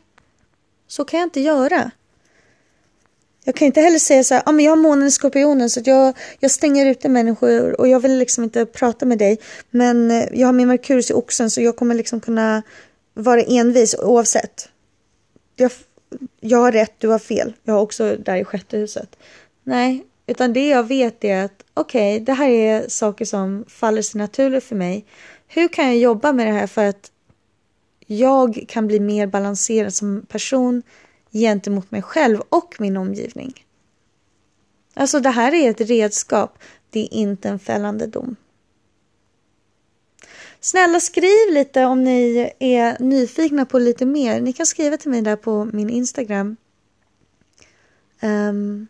så 0.88 1.04
kan 1.04 1.20
jag 1.20 1.26
inte 1.26 1.40
göra. 1.40 1.90
Jag 3.44 3.54
kan 3.54 3.66
inte 3.66 3.80
heller 3.80 3.98
säga 3.98 4.24
så 4.24 4.34
här, 4.34 4.42
ah, 4.46 4.52
men 4.52 4.64
jag 4.64 4.72
har 4.72 4.76
månen 4.76 5.08
i 5.08 5.10
skorpionen 5.10 5.70
så 5.70 5.80
jag, 5.84 6.16
jag 6.40 6.50
stänger 6.50 6.86
ute 6.86 7.08
människor 7.08 7.80
och 7.80 7.88
jag 7.88 8.00
vill 8.00 8.18
liksom 8.18 8.44
inte 8.44 8.66
prata 8.66 9.06
med 9.06 9.18
dig. 9.18 9.38
Men 9.70 10.10
eh, 10.10 10.24
jag 10.32 10.48
har 10.48 10.52
min 10.52 10.68
Merkurius 10.68 11.10
i 11.10 11.14
oxen 11.14 11.50
så 11.50 11.60
jag 11.60 11.76
kommer 11.76 11.94
liksom 11.94 12.20
kunna 12.20 12.62
vara 13.18 13.42
envis 13.42 13.94
oavsett. 13.94 14.68
Jag, 15.56 15.70
jag 16.40 16.58
har 16.58 16.72
rätt, 16.72 16.94
du 16.98 17.08
har 17.08 17.18
fel. 17.18 17.54
Jag 17.62 17.74
har 17.74 17.80
också 17.80 18.16
där 18.16 18.36
i 18.36 18.44
sjätte 18.44 18.78
huset. 18.78 19.16
Nej, 19.64 20.04
utan 20.26 20.52
det 20.52 20.68
jag 20.68 20.88
vet 20.88 21.24
är 21.24 21.44
att 21.44 21.64
okej, 21.74 22.14
okay, 22.14 22.24
det 22.24 22.32
här 22.32 22.48
är 22.48 22.88
saker 22.88 23.24
som 23.24 23.64
faller 23.68 24.02
sig 24.02 24.18
naturligt 24.18 24.64
för 24.64 24.76
mig. 24.76 25.04
Hur 25.46 25.68
kan 25.68 25.86
jag 25.86 25.96
jobba 25.96 26.32
med 26.32 26.46
det 26.46 26.52
här 26.52 26.66
för 26.66 26.84
att 26.84 27.10
jag 28.06 28.64
kan 28.68 28.86
bli 28.86 29.00
mer 29.00 29.26
balanserad 29.26 29.94
som 29.94 30.26
person 30.28 30.82
gentemot 31.32 31.90
mig 31.90 32.02
själv 32.02 32.40
och 32.48 32.76
min 32.78 32.96
omgivning. 32.96 33.64
Alltså 34.94 35.20
det 35.20 35.30
här 35.30 35.54
är 35.54 35.70
ett 35.70 35.80
redskap, 35.80 36.58
det 36.90 37.00
är 37.00 37.14
inte 37.14 37.48
en 37.48 37.58
fällande 37.58 38.06
dom. 38.06 38.36
Snälla 40.60 41.00
skriv 41.00 41.52
lite 41.52 41.84
om 41.84 42.04
ni 42.04 42.52
är 42.58 42.96
nyfikna 43.02 43.66
på 43.66 43.78
lite 43.78 44.06
mer. 44.06 44.40
Ni 44.40 44.52
kan 44.52 44.66
skriva 44.66 44.96
till 44.96 45.10
mig 45.10 45.22
där 45.22 45.36
på 45.36 45.64
min 45.64 45.90
Instagram. 45.90 46.56
Um, 48.22 48.88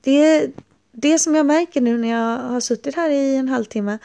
det, 0.00 0.50
det 0.92 1.18
som 1.18 1.34
jag 1.34 1.46
märker 1.46 1.80
nu 1.80 1.98
när 1.98 2.08
jag 2.08 2.38
har 2.38 2.60
suttit 2.60 2.96
här 2.96 3.10
i 3.10 3.36
en 3.36 3.48
halvtimme 3.48 3.98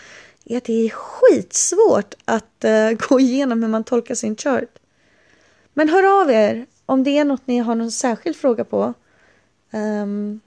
är 0.46 0.58
att 0.58 0.64
det 0.64 0.86
är 0.86 0.90
skitsvårt 0.90 2.14
att 2.26 2.66
uh, 2.66 2.92
gå 3.10 3.20
igenom 3.20 3.64
hur 3.64 3.70
man 3.70 3.84
tolkar 3.84 4.16
sin 4.16 4.36
chart. 4.36 4.80
Men 5.74 5.90
hör 5.90 6.22
av 6.22 6.32
er 6.32 6.66
om 6.86 7.04
det 7.04 7.18
är 7.18 7.26
något 7.26 7.48
ni 7.48 7.58
har 7.58 7.76
någon 7.76 7.92
särskild 7.92 8.36
fråga 8.36 8.64
på. 8.64 8.94
Um, 9.72 10.42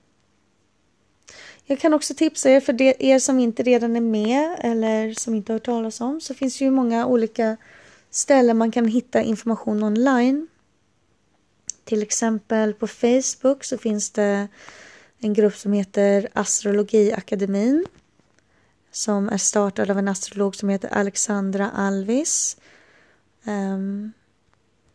jag 1.68 1.78
kan 1.81 1.94
också 1.94 2.14
tipsa 2.14 2.50
er, 2.50 2.61
för 2.61 2.72
det, 2.72 3.04
er 3.04 3.18
som 3.18 3.38
inte 3.38 3.62
redan 3.62 3.96
är 3.96 4.00
med 4.00 4.57
eller 4.61 5.12
som 5.12 5.35
inte 5.35 5.52
har 5.52 5.54
hört 5.54 5.64
talas 5.64 6.00
om, 6.00 6.20
så 6.20 6.35
finns 6.35 6.59
det 6.59 6.64
ju 6.64 6.70
många 6.70 7.07
olika 7.07 7.57
ställen 8.11 8.59
man 8.59 8.70
kan 8.70 8.85
hitta 8.85 9.22
information 9.22 9.83
online. 9.83 10.48
Till 11.85 12.02
exempel 12.02 12.74
på 12.74 12.87
Facebook 12.87 13.64
så 13.64 13.78
finns 13.78 14.11
det 14.11 14.48
en 15.18 15.35
grupp 15.35 15.57
som 15.57 15.72
heter 15.72 16.28
Astrologiakademin 16.33 17.87
som 18.90 19.28
är 19.28 19.38
startad 19.38 19.90
av 19.90 19.98
en 19.98 20.09
astrolog 20.09 20.57
som 20.57 20.68
heter 20.68 20.88
Alexandra 20.88 21.70
Alvis. 21.70 22.57
Um, 23.44 24.12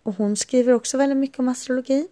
och 0.04 0.16
hon 0.16 0.36
skriver 0.36 0.74
också 0.74 0.98
väldigt 0.98 1.18
mycket 1.18 1.40
om 1.40 1.48
astrologi. 1.48 2.08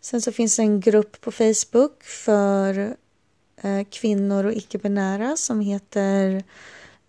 Sen 0.00 0.22
så 0.22 0.32
finns 0.32 0.56
det 0.56 0.62
en 0.62 0.80
grupp 0.80 1.20
på 1.20 1.32
Facebook 1.32 2.02
för 2.02 2.96
Eh, 3.56 3.84
kvinnor 3.90 4.44
och 4.44 4.52
icke-binära 4.52 5.36
som 5.36 5.60
heter 5.60 6.44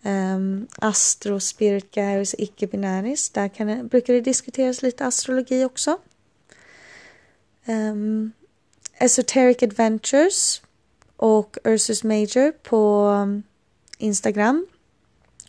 um, 0.04 0.68
Astro 0.76 1.40
Spirit 1.40 1.92
Guides 1.92 2.36
icke-binäris. 2.38 3.30
Där 3.30 3.48
kan 3.48 3.68
det, 3.68 3.84
brukar 3.84 4.14
det 4.14 4.22
diskuteras 4.22 4.82
lite 4.82 5.06
astrologi 5.06 5.66
också. 5.66 5.98
Um, 7.66 8.32
Esoteric 8.94 9.64
Adventures 9.64 10.62
och 11.16 11.58
Ursus 11.64 12.04
Major 12.04 12.52
på 12.52 13.08
ehm, 13.08 13.44
Instagram 13.98 14.68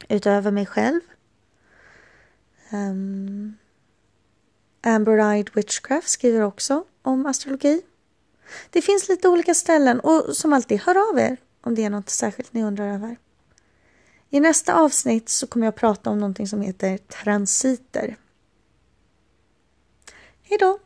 utöver 0.08 0.50
mig 0.50 0.66
själv. 0.66 1.00
Um, 2.72 3.56
Amber-Eyed 4.82 5.50
Witchcraft 5.54 6.08
skriver 6.08 6.40
också 6.40 6.84
om 7.02 7.26
astrologi. 7.26 7.82
Det 8.70 8.82
finns 8.82 9.08
lite 9.08 9.28
olika 9.28 9.54
ställen 9.54 10.00
och 10.00 10.36
som 10.36 10.52
alltid, 10.52 10.80
hör 10.80 11.10
av 11.10 11.18
er 11.18 11.36
om 11.60 11.74
det 11.74 11.84
är 11.84 11.90
något 11.90 12.10
särskilt 12.10 12.52
ni 12.52 12.64
undrar 12.64 12.94
över. 12.94 13.16
I 14.30 14.40
nästa 14.40 14.74
avsnitt 14.74 15.28
så 15.28 15.46
kommer 15.46 15.66
jag 15.66 15.74
prata 15.74 16.10
om 16.10 16.18
någonting 16.18 16.48
som 16.48 16.62
heter 16.62 16.98
transiter. 16.98 18.16
Hej 20.42 20.58
då! 20.58 20.78